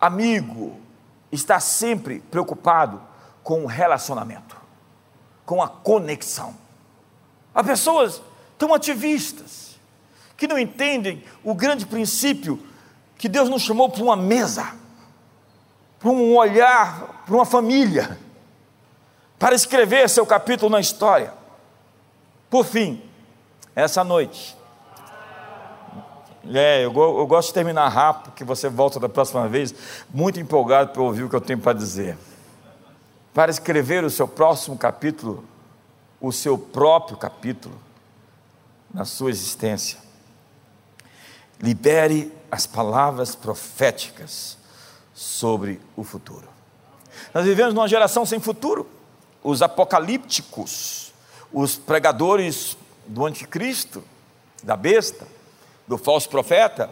Amigo 0.00 0.80
está 1.32 1.58
sempre 1.58 2.20
preocupado 2.20 3.02
com 3.42 3.64
o 3.64 3.66
relacionamento, 3.66 4.56
com 5.44 5.62
a 5.62 5.68
conexão. 5.68 6.54
Há 7.54 7.64
pessoas 7.64 8.22
tão 8.56 8.72
ativistas 8.72 9.78
que 10.36 10.46
não 10.46 10.58
entendem 10.58 11.24
o 11.42 11.54
grande 11.54 11.84
princípio 11.84 12.62
que 13.16 13.28
Deus 13.28 13.48
nos 13.48 13.62
chamou 13.62 13.88
para 13.88 14.02
uma 14.02 14.16
mesa, 14.16 14.72
para 15.98 16.10
um 16.10 16.36
olhar, 16.36 17.24
para 17.26 17.34
uma 17.34 17.44
família 17.44 18.18
para 19.38 19.54
escrever 19.54 20.08
seu 20.08 20.26
capítulo 20.26 20.70
na 20.70 20.80
história. 20.80 21.32
Por 22.50 22.64
fim, 22.64 23.02
essa 23.74 24.02
noite, 24.02 24.56
é, 26.54 26.84
eu, 26.84 26.92
eu, 26.92 27.26
gosto 27.26 27.48
de 27.48 27.54
terminar 27.54 27.88
rápido, 27.88 28.32
que 28.32 28.44
você 28.44 28.68
volta 28.68 28.98
da 28.98 29.08
próxima 29.08 29.48
vez, 29.48 29.74
muito 30.12 30.40
empolgado 30.40 30.92
para 30.92 31.02
ouvir 31.02 31.24
o 31.24 31.28
que 31.28 31.36
eu 31.36 31.40
tenho 31.40 31.58
para 31.58 31.72
dizer. 31.72 32.16
Para 33.34 33.50
escrever 33.50 34.04
o 34.04 34.10
seu 34.10 34.26
próximo 34.26 34.76
capítulo, 34.76 35.44
o 36.20 36.32
seu 36.32 36.56
próprio 36.56 37.16
capítulo, 37.16 37.78
na 38.92 39.04
sua 39.04 39.30
existência, 39.30 39.98
libere 41.60 42.32
as 42.50 42.66
palavras 42.66 43.34
proféticas 43.34 44.56
sobre 45.14 45.80
o 45.96 46.02
futuro. 46.02 46.48
Nós 47.34 47.44
vivemos 47.44 47.74
numa 47.74 47.88
geração 47.88 48.24
sem 48.24 48.40
futuro 48.40 48.86
os 49.42 49.60
apocalípticos, 49.60 51.12
os 51.52 51.76
pregadores 51.76 52.76
do 53.06 53.26
anticristo, 53.26 54.02
da 54.62 54.76
besta, 54.76 55.26
do 55.88 55.98
falso 55.98 56.28
profeta. 56.28 56.90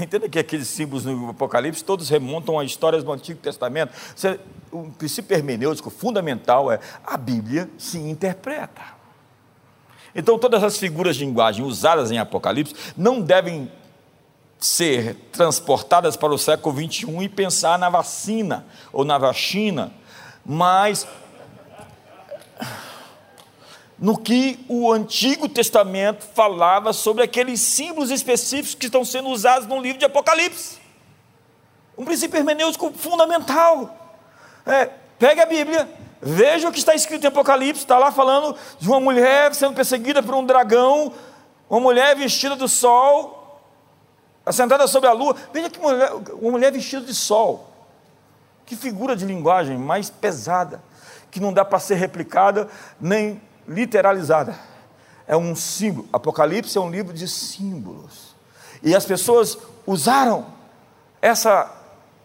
Entenda 0.00 0.28
que 0.28 0.38
aqueles 0.38 0.68
símbolos 0.68 1.04
no 1.04 1.30
Apocalipse 1.30 1.82
todos 1.82 2.08
remontam 2.10 2.58
a 2.58 2.64
histórias 2.64 3.02
do 3.02 3.10
Antigo 3.10 3.40
Testamento. 3.40 3.92
O 4.70 4.90
princípio 4.90 5.34
hermenêutico 5.34 5.88
fundamental 5.88 6.70
é 6.70 6.78
a 7.04 7.16
Bíblia 7.16 7.70
se 7.78 7.98
interpreta. 7.98 8.98
Então, 10.14 10.38
todas 10.38 10.62
as 10.62 10.76
figuras 10.76 11.16
de 11.16 11.24
linguagem 11.24 11.64
usadas 11.64 12.10
em 12.10 12.18
Apocalipse 12.18 12.74
não 12.96 13.20
devem 13.20 13.70
ser 14.58 15.14
transportadas 15.32 16.16
para 16.16 16.32
o 16.32 16.38
século 16.38 16.74
21 16.74 17.22
e 17.22 17.28
pensar 17.28 17.78
na 17.78 17.88
vacina 17.88 18.66
ou 18.92 19.04
na 19.04 19.16
vacina 19.16 19.92
mas 20.48 21.06
no 23.98 24.16
que 24.16 24.64
o 24.68 24.92
Antigo 24.92 25.48
Testamento 25.48 26.24
falava 26.34 26.92
sobre 26.92 27.24
aqueles 27.24 27.60
símbolos 27.60 28.10
específicos 28.10 28.74
que 28.74 28.86
estão 28.86 29.04
sendo 29.04 29.28
usados 29.28 29.66
no 29.66 29.80
livro 29.80 29.98
de 29.98 30.04
Apocalipse. 30.04 30.78
Um 31.96 32.04
princípio 32.04 32.38
hermenêutico 32.38 32.92
fundamental. 32.92 34.16
É, 34.64 34.88
pegue 35.18 35.40
a 35.40 35.46
Bíblia, 35.46 35.88
veja 36.22 36.68
o 36.68 36.72
que 36.72 36.78
está 36.78 36.94
escrito 36.94 37.24
em 37.24 37.26
Apocalipse, 37.26 37.82
está 37.82 37.98
lá 37.98 38.12
falando 38.12 38.56
de 38.78 38.88
uma 38.88 39.00
mulher 39.00 39.52
sendo 39.52 39.74
perseguida 39.74 40.22
por 40.22 40.34
um 40.34 40.46
dragão, 40.46 41.12
uma 41.68 41.80
mulher 41.80 42.14
vestida 42.14 42.54
do 42.54 42.68
sol, 42.68 43.60
assentada 44.46 44.86
sobre 44.86 45.08
a 45.08 45.12
lua. 45.12 45.34
Veja 45.52 45.68
que 45.68 45.80
mulher, 45.80 46.12
uma 46.40 46.52
mulher 46.52 46.70
vestida 46.70 47.04
de 47.04 47.14
sol. 47.14 47.68
Que 48.64 48.76
figura 48.76 49.16
de 49.16 49.24
linguagem 49.24 49.76
mais 49.76 50.08
pesada, 50.08 50.80
que 51.32 51.40
não 51.40 51.52
dá 51.52 51.64
para 51.64 51.80
ser 51.80 51.96
replicada 51.96 52.68
nem 53.00 53.40
literalizada. 53.68 54.58
É 55.26 55.36
um 55.36 55.54
símbolo. 55.54 56.08
Apocalipse 56.12 56.76
é 56.78 56.80
um 56.80 56.90
livro 56.90 57.12
de 57.12 57.28
símbolos. 57.28 58.34
E 58.82 58.94
as 58.94 59.04
pessoas 59.04 59.58
usaram 59.86 60.46
essa 61.20 61.70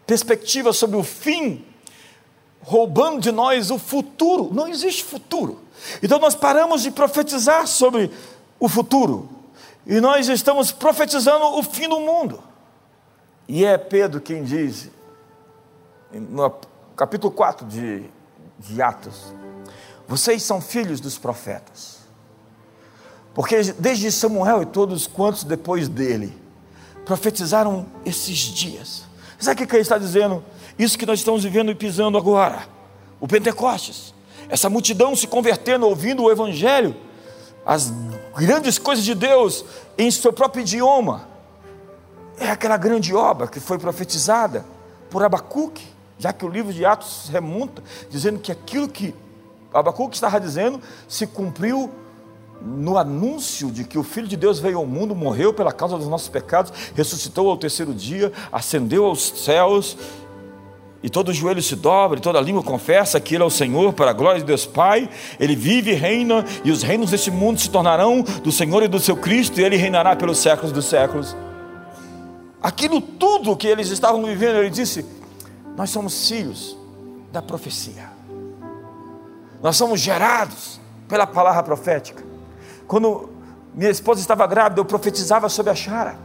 perspectiva 0.06 0.72
sobre 0.72 0.96
o 0.96 1.02
fim, 1.02 1.64
roubando 2.62 3.20
de 3.20 3.30
nós 3.30 3.70
o 3.70 3.78
futuro. 3.78 4.50
Não 4.52 4.66
existe 4.66 5.04
futuro. 5.04 5.60
Então 6.02 6.18
nós 6.18 6.34
paramos 6.34 6.82
de 6.82 6.90
profetizar 6.90 7.66
sobre 7.66 8.10
o 8.58 8.68
futuro. 8.68 9.28
E 9.86 10.00
nós 10.00 10.28
estamos 10.28 10.72
profetizando 10.72 11.44
o 11.44 11.62
fim 11.62 11.88
do 11.88 12.00
mundo. 12.00 12.42
E 13.46 13.64
é 13.64 13.76
Pedro 13.76 14.20
quem 14.20 14.42
diz, 14.42 14.90
no 16.10 16.50
capítulo 16.96 17.30
4 17.30 17.66
de, 17.66 18.04
de 18.58 18.80
Atos: 18.80 19.34
Vocês 20.06 20.42
são 20.42 20.60
filhos 20.60 21.00
dos 21.00 21.18
profetas. 21.18 21.98
Porque 23.34 23.62
desde 23.78 24.12
Samuel 24.12 24.62
e 24.62 24.66
todos 24.66 25.06
quantos 25.06 25.44
depois 25.44 25.88
dele 25.88 26.36
profetizaram 27.04 27.86
esses 28.04 28.38
dias. 28.38 29.04
Sabe 29.38 29.64
o 29.64 29.66
que 29.66 29.74
ele 29.74 29.82
está 29.82 29.98
dizendo? 29.98 30.42
Isso 30.78 30.98
que 30.98 31.04
nós 31.04 31.18
estamos 31.18 31.42
vivendo 31.42 31.70
e 31.70 31.74
pisando 31.74 32.16
agora. 32.16 32.66
O 33.20 33.26
Pentecostes. 33.26 34.14
Essa 34.48 34.70
multidão 34.70 35.16
se 35.16 35.26
convertendo, 35.26 35.86
ouvindo 35.86 36.22
o 36.22 36.30
Evangelho, 36.30 36.94
as 37.64 37.92
grandes 38.36 38.78
coisas 38.78 39.04
de 39.04 39.14
Deus 39.14 39.64
em 39.96 40.10
seu 40.10 40.32
próprio 40.32 40.62
idioma. 40.62 41.28
É 42.38 42.50
aquela 42.50 42.76
grande 42.76 43.14
obra 43.14 43.46
que 43.46 43.60
foi 43.60 43.78
profetizada 43.78 44.64
por 45.10 45.24
Abacuque, 45.24 45.86
já 46.18 46.32
que 46.32 46.44
o 46.44 46.48
livro 46.48 46.72
de 46.72 46.84
Atos 46.84 47.28
remonta, 47.30 47.82
dizendo 48.10 48.38
que 48.38 48.52
aquilo 48.52 48.88
que 48.88 49.14
Abacuque 49.78 50.14
estava 50.14 50.40
dizendo 50.40 50.80
se 51.08 51.26
cumpriu 51.26 51.90
no 52.62 52.96
anúncio 52.96 53.70
de 53.70 53.84
que 53.84 53.98
o 53.98 54.02
Filho 54.02 54.26
de 54.26 54.36
Deus 54.36 54.58
veio 54.58 54.78
ao 54.78 54.86
mundo, 54.86 55.14
morreu 55.14 55.52
pela 55.52 55.72
causa 55.72 55.98
dos 55.98 56.08
nossos 56.08 56.28
pecados, 56.28 56.72
ressuscitou 56.94 57.50
ao 57.50 57.56
terceiro 57.56 57.92
dia, 57.92 58.32
ascendeu 58.50 59.04
aos 59.04 59.22
céus, 59.44 59.98
e 61.02 61.10
todo 61.10 61.34
joelho 61.34 61.62
se 61.62 61.76
dobra, 61.76 62.18
e 62.18 62.22
toda 62.22 62.40
língua 62.40 62.62
confessa 62.62 63.20
que 63.20 63.34
Ele 63.34 63.42
é 63.42 63.46
o 63.46 63.50
Senhor, 63.50 63.92
para 63.92 64.10
a 64.10 64.14
glória 64.14 64.40
de 64.40 64.46
Deus 64.46 64.64
Pai, 64.64 65.10
Ele 65.38 65.54
vive 65.54 65.90
e 65.90 65.94
reina, 65.94 66.42
e 66.64 66.70
os 66.70 66.82
reinos 66.82 67.10
deste 67.10 67.30
mundo 67.30 67.60
se 67.60 67.68
tornarão 67.68 68.22
do 68.22 68.50
Senhor 68.50 68.82
e 68.82 68.88
do 68.88 68.98
seu 68.98 69.14
Cristo, 69.14 69.60
e 69.60 69.64
Ele 69.64 69.76
reinará 69.76 70.16
pelos 70.16 70.38
séculos 70.38 70.72
dos 70.72 70.86
séculos. 70.86 71.36
Aquilo 72.62 73.02
tudo 73.02 73.54
que 73.54 73.66
eles 73.66 73.90
estavam 73.90 74.24
vivendo, 74.24 74.56
Ele 74.56 74.70
disse: 74.70 75.04
Nós 75.76 75.90
somos 75.90 76.26
filhos 76.26 76.74
da 77.30 77.42
profecia, 77.42 78.13
nós 79.64 79.78
somos 79.78 79.98
gerados 79.98 80.78
pela 81.08 81.26
palavra 81.26 81.62
profética. 81.62 82.22
Quando 82.86 83.30
minha 83.72 83.90
esposa 83.90 84.20
estava 84.20 84.46
grávida, 84.46 84.78
eu 84.78 84.84
profetizava 84.84 85.48
sobre 85.48 85.72
a 85.72 85.74
Chara, 85.74 86.18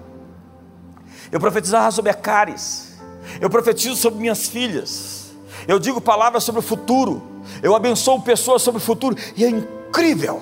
eu 1.32 1.40
profetizava 1.40 1.90
sobre 1.90 2.12
a 2.12 2.14
Caris, 2.14 3.00
eu 3.40 3.50
profetizo 3.50 3.96
sobre 3.96 4.20
minhas 4.20 4.50
filhas, 4.50 5.32
eu 5.70 5.80
digo 5.80 6.02
palavras 6.02 6.44
sobre 6.44 6.60
o 6.60 6.62
futuro, 6.62 7.24
eu 7.64 7.74
abençoo 7.74 8.22
pessoas 8.22 8.62
sobre 8.62 8.82
o 8.82 8.84
futuro, 8.84 9.16
e 9.38 9.46
é 9.46 9.50
incrível 9.50 10.42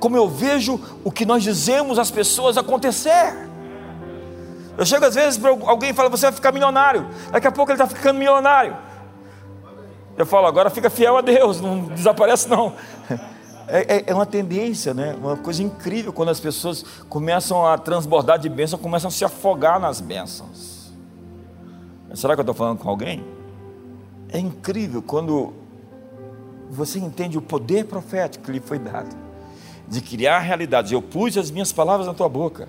como 0.00 0.16
eu 0.16 0.26
vejo 0.26 0.80
o 1.04 1.12
que 1.12 1.26
nós 1.26 1.42
dizemos 1.42 1.98
às 1.98 2.10
pessoas 2.10 2.56
acontecer. 2.56 3.34
Eu 4.78 4.86
chego 4.86 5.04
às 5.04 5.14
vezes 5.14 5.38
para 5.38 5.50
alguém 5.50 5.90
e 5.90 5.92
falo, 5.92 6.08
você 6.08 6.24
vai 6.24 6.32
ficar 6.32 6.52
milionário, 6.52 7.06
daqui 7.30 7.46
a 7.46 7.52
pouco 7.52 7.70
ele 7.70 7.82
está 7.82 7.94
ficando 7.94 8.18
milionário. 8.18 8.74
Eu 10.16 10.24
falo, 10.24 10.46
agora 10.46 10.70
fica 10.70 10.88
fiel 10.88 11.16
a 11.16 11.20
Deus, 11.20 11.60
não 11.60 11.86
desaparece 11.86 12.48
não. 12.48 12.72
É, 13.66 13.96
é, 13.96 14.04
é, 14.08 14.14
uma 14.14 14.26
tendência, 14.26 14.92
né? 14.92 15.14
uma 15.14 15.36
coisa 15.36 15.62
incrível 15.62 16.12
quando 16.12 16.28
as 16.28 16.38
pessoas 16.38 16.84
começam 17.08 17.66
a 17.66 17.78
transbordar 17.78 18.38
de 18.38 18.48
bênçãos, 18.48 18.80
começam 18.80 19.08
a 19.08 19.10
se 19.10 19.24
afogar 19.24 19.80
nas 19.80 20.00
bênçãos. 20.00 20.92
Será 22.14 22.34
que 22.34 22.40
eu 22.40 22.42
estou 22.42 22.54
falando 22.54 22.78
com 22.78 22.88
alguém? 22.88 23.24
É 24.28 24.38
incrível 24.38 25.02
quando 25.02 25.52
você 26.70 26.98
entende 26.98 27.38
o 27.38 27.42
poder 27.42 27.86
profético 27.86 28.44
que 28.44 28.52
lhe 28.52 28.60
foi 28.60 28.78
dado, 28.78 29.16
de 29.88 30.00
criar 30.00 30.40
realidades. 30.40 30.92
Eu 30.92 31.02
pus 31.02 31.36
as 31.36 31.50
minhas 31.50 31.72
palavras 31.72 32.06
na 32.06 32.14
tua 32.14 32.28
boca, 32.28 32.68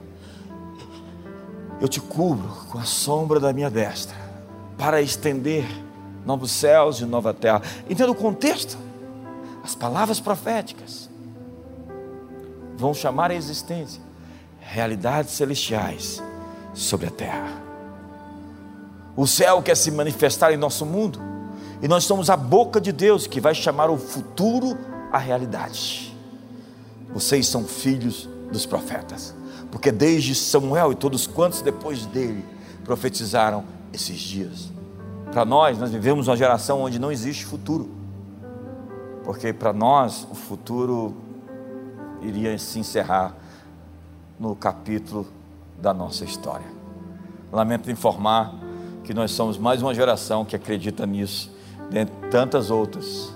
eu 1.81 1.87
te 1.87 1.99
cubro 1.99 2.47
com 2.71 2.77
a 2.77 2.83
sombra 2.83 3.39
da 3.39 3.51
minha 3.51 3.69
destra, 3.69 4.15
para 4.77 5.01
estender 5.01 5.65
novos 6.25 6.51
céus 6.51 6.99
e 6.99 7.05
nova 7.05 7.33
terra. 7.33 7.61
Entenda 7.89 8.11
o 8.11 8.15
contexto? 8.15 8.77
as 9.65 9.73
palavras 9.73 10.19
proféticas 10.19 11.09
vão 12.77 12.93
chamar 12.93 13.31
a 13.31 13.33
existência 13.33 13.99
realidades 14.59 15.31
celestiais 15.31 16.21
sobre 16.71 17.07
a 17.07 17.09
terra. 17.09 17.63
O 19.15 19.25
céu 19.25 19.63
quer 19.63 19.75
se 19.75 19.89
manifestar 19.89 20.53
em 20.53 20.57
nosso 20.57 20.85
mundo 20.85 21.19
e 21.81 21.87
nós 21.87 22.03
somos 22.03 22.29
a 22.29 22.37
boca 22.37 22.79
de 22.79 22.91
Deus 22.91 23.25
que 23.25 23.41
vai 23.41 23.55
chamar 23.55 23.89
o 23.89 23.97
futuro 23.97 24.77
à 25.11 25.17
realidade. 25.17 26.15
Vocês 27.11 27.47
são 27.47 27.65
filhos 27.65 28.29
dos 28.51 28.67
profetas, 28.67 29.33
porque 29.71 29.91
desde 29.91 30.35
Samuel 30.35 30.91
e 30.91 30.95
todos 30.95 31.25
quantos 31.25 31.63
depois 31.63 32.05
dele 32.05 32.45
profetizaram 32.83 33.63
esses 33.91 34.19
dias. 34.19 34.74
Para 35.31 35.45
nós, 35.45 35.77
nós 35.77 35.91
vivemos 35.91 36.27
uma 36.27 36.37
geração 36.37 36.81
onde 36.81 36.97
não 36.99 37.11
existe 37.11 37.45
futuro 37.45 38.05
porque 39.25 39.51
para 39.51 39.73
nós 39.73 40.25
o 40.31 40.35
futuro 40.35 41.15
iria 42.21 42.57
se 42.59 42.77
encerrar 42.77 43.35
no 44.39 44.55
capítulo 44.55 45.25
da 45.81 45.93
nossa 45.93 46.23
história. 46.23 46.67
Lamento 47.51 47.89
informar 47.89 48.53
que 49.03 49.13
nós 49.13 49.31
somos 49.31 49.57
mais 49.57 49.81
uma 49.81 49.95
geração 49.95 50.45
que 50.45 50.55
acredita 50.55 51.05
nisso, 51.07 51.51
dentre 51.89 52.15
tantas 52.29 52.69
outras, 52.69 53.33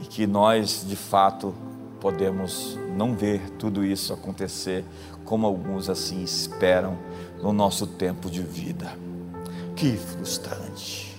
e 0.00 0.04
que 0.04 0.26
nós 0.26 0.84
de 0.86 0.96
fato 0.96 1.52
podemos 2.00 2.78
não 2.96 3.14
ver 3.14 3.50
tudo 3.50 3.84
isso 3.84 4.12
acontecer 4.12 4.84
como 5.24 5.44
alguns 5.44 5.88
assim 5.90 6.22
esperam 6.22 6.96
no 7.42 7.52
nosso 7.52 7.86
tempo 7.86 8.30
de 8.30 8.42
vida. 8.42 8.96
Que 9.74 9.96
frustrante. 9.96 11.15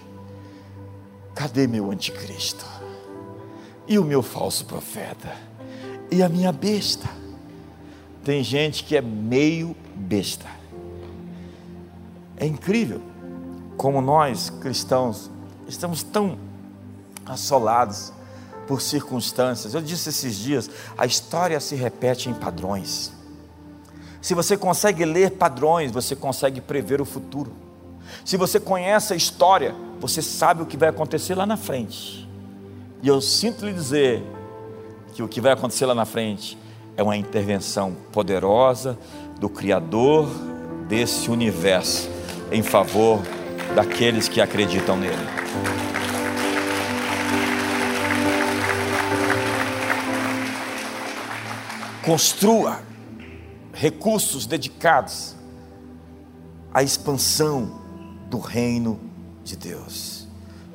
Cadê 1.38 1.68
meu 1.68 1.92
anticristo? 1.92 2.66
e 3.88 3.98
o 3.98 4.04
meu 4.04 4.22
falso 4.22 4.66
profeta, 4.66 5.34
e 6.12 6.22
a 6.22 6.28
minha 6.28 6.52
besta. 6.52 7.08
Tem 8.24 8.44
gente 8.44 8.84
que 8.84 8.98
é 8.98 9.02
meio 9.02 9.76
besta. 9.96 10.48
É 12.36 12.46
incrível 12.46 13.02
como 13.78 14.02
nós 14.02 14.50
cristãos 14.50 15.32
estamos 15.68 16.04
tão 16.04 16.38
assolados 17.26 18.12
por 18.68 18.82
circunstâncias. 18.82 19.74
Eu 19.74 19.82
disse 19.82 20.10
esses 20.10 20.36
dias, 20.36 20.70
a 20.98 21.06
história 21.06 21.60
se 21.60 21.76
repete 21.76 22.30
em 22.30 22.34
padrões. 22.34 23.14
Se 24.22 24.34
você 24.34 24.58
consegue 24.58 25.06
ler 25.06 25.32
padrões, 25.32 25.92
você 25.92 26.16
consegue 26.16 26.60
prever 26.60 27.00
o 27.00 27.06
futuro. 27.06 27.54
Se 28.24 28.38
você 28.38 28.60
conhece 28.60 29.14
a 29.14 29.16
história, 29.16 29.76
você 30.00 30.22
sabe 30.22 30.62
o 30.62 30.66
que 30.66 30.78
vai 30.78 30.90
acontecer 30.90 31.36
lá 31.36 31.46
na 31.46 31.58
frente. 31.58 32.28
E 33.02 33.08
eu 33.08 33.22
sinto 33.22 33.66
lhe 33.66 33.74
dizer 33.74 34.24
que 35.14 35.24
o 35.24 35.28
que 35.28 35.42
vai 35.42 35.52
acontecer 35.52 35.86
lá 35.86 35.96
na 35.96 36.06
frente 36.06 36.58
é 36.96 37.04
uma 37.04 37.16
intervenção 37.16 37.96
poderosa 38.12 38.98
do 39.40 39.48
Criador 39.48 40.28
desse 40.88 41.30
universo 41.30 42.10
em 42.52 42.64
favor 42.64 43.22
daqueles 43.76 44.28
que 44.28 44.42
acreditam 44.42 44.98
nele. 44.98 45.16
Construa 52.04 52.80
recursos 53.74 54.46
dedicados 54.46 55.36
à 56.74 56.82
expansão 56.82 57.77
do 58.30 58.40
reino 58.40 59.00
de 59.44 59.56
Deus. 59.56 60.28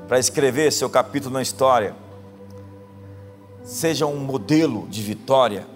Para 0.09 0.19
escrever 0.19 0.73
seu 0.73 0.91
capítulo 0.91 1.35
na 1.35 1.43
história, 1.43 1.95
seja 3.65 4.07
um 4.07 4.19
modelo 4.19 4.87
de 4.89 5.03
vitória, 5.03 5.67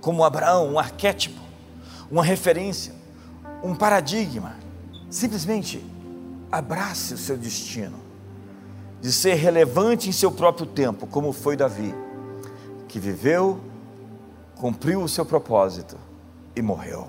como 0.00 0.24
Abraão, 0.24 0.72
um 0.72 0.78
arquétipo, 0.78 1.40
uma 2.10 2.24
referência, 2.24 2.94
um 3.62 3.74
paradigma. 3.74 4.56
Simplesmente 5.10 5.84
abrace 6.50 7.14
o 7.14 7.18
seu 7.18 7.36
destino 7.36 7.98
de 9.00 9.12
ser 9.12 9.34
relevante 9.34 10.08
em 10.08 10.12
seu 10.12 10.32
próprio 10.32 10.66
tempo, 10.66 11.06
como 11.06 11.32
foi 11.32 11.56
Davi, 11.56 11.94
que 12.88 12.98
viveu, 12.98 13.60
cumpriu 14.56 15.02
o 15.02 15.08
seu 15.08 15.24
propósito 15.24 15.96
e 16.54 16.62
morreu. 16.62 17.08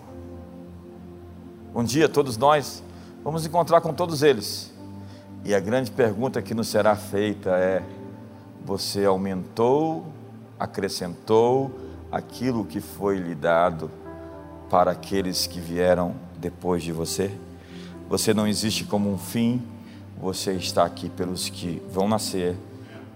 Um 1.73 1.83
dia 1.83 2.09
todos 2.09 2.37
nós 2.37 2.83
vamos 3.27 3.45
encontrar 3.45 3.81
com 3.81 3.93
todos 3.93 4.23
eles. 4.23 4.71
E 5.43 5.53
a 5.53 5.59
grande 5.59 5.91
pergunta 5.91 6.41
que 6.41 6.53
nos 6.53 6.69
será 6.69 6.95
feita 6.95 7.49
é: 7.57 7.83
você 8.65 9.03
aumentou, 9.03 10.05
acrescentou 10.57 11.69
aquilo 12.09 12.63
que 12.63 12.79
foi 12.79 13.17
lhe 13.17 13.35
dado 13.35 13.91
para 14.69 14.91
aqueles 14.91 15.45
que 15.45 15.59
vieram 15.59 16.15
depois 16.37 16.81
de 16.81 16.93
você. 16.93 17.29
Você 18.07 18.33
não 18.33 18.47
existe 18.47 18.85
como 18.85 19.11
um 19.11 19.17
fim, 19.17 19.61
você 20.17 20.53
está 20.53 20.85
aqui 20.85 21.09
pelos 21.09 21.49
que 21.49 21.83
vão 21.91 22.07
nascer, 22.07 22.55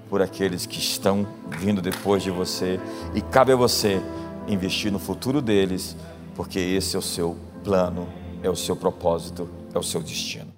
por 0.10 0.22
aqueles 0.22 0.66
que 0.66 0.80
estão 0.80 1.26
vindo 1.58 1.82
depois 1.82 2.22
de 2.22 2.32
você, 2.32 2.82
e 3.16 3.22
cabe 3.22 3.54
a 3.54 3.56
você 3.56 4.02
investir 4.46 4.92
no 4.92 5.00
futuro 5.00 5.42
deles, 5.42 5.96
porque 6.36 6.60
esse 6.60 6.98
é 6.98 7.00
o 7.00 7.02
seu 7.02 7.38
plano, 7.64 8.10
é 8.44 8.50
o 8.50 8.56
seu 8.56 8.76
propósito, 8.76 9.50
é 9.74 9.78
o 9.78 9.84
seu 9.84 10.02
destino. 10.02 10.51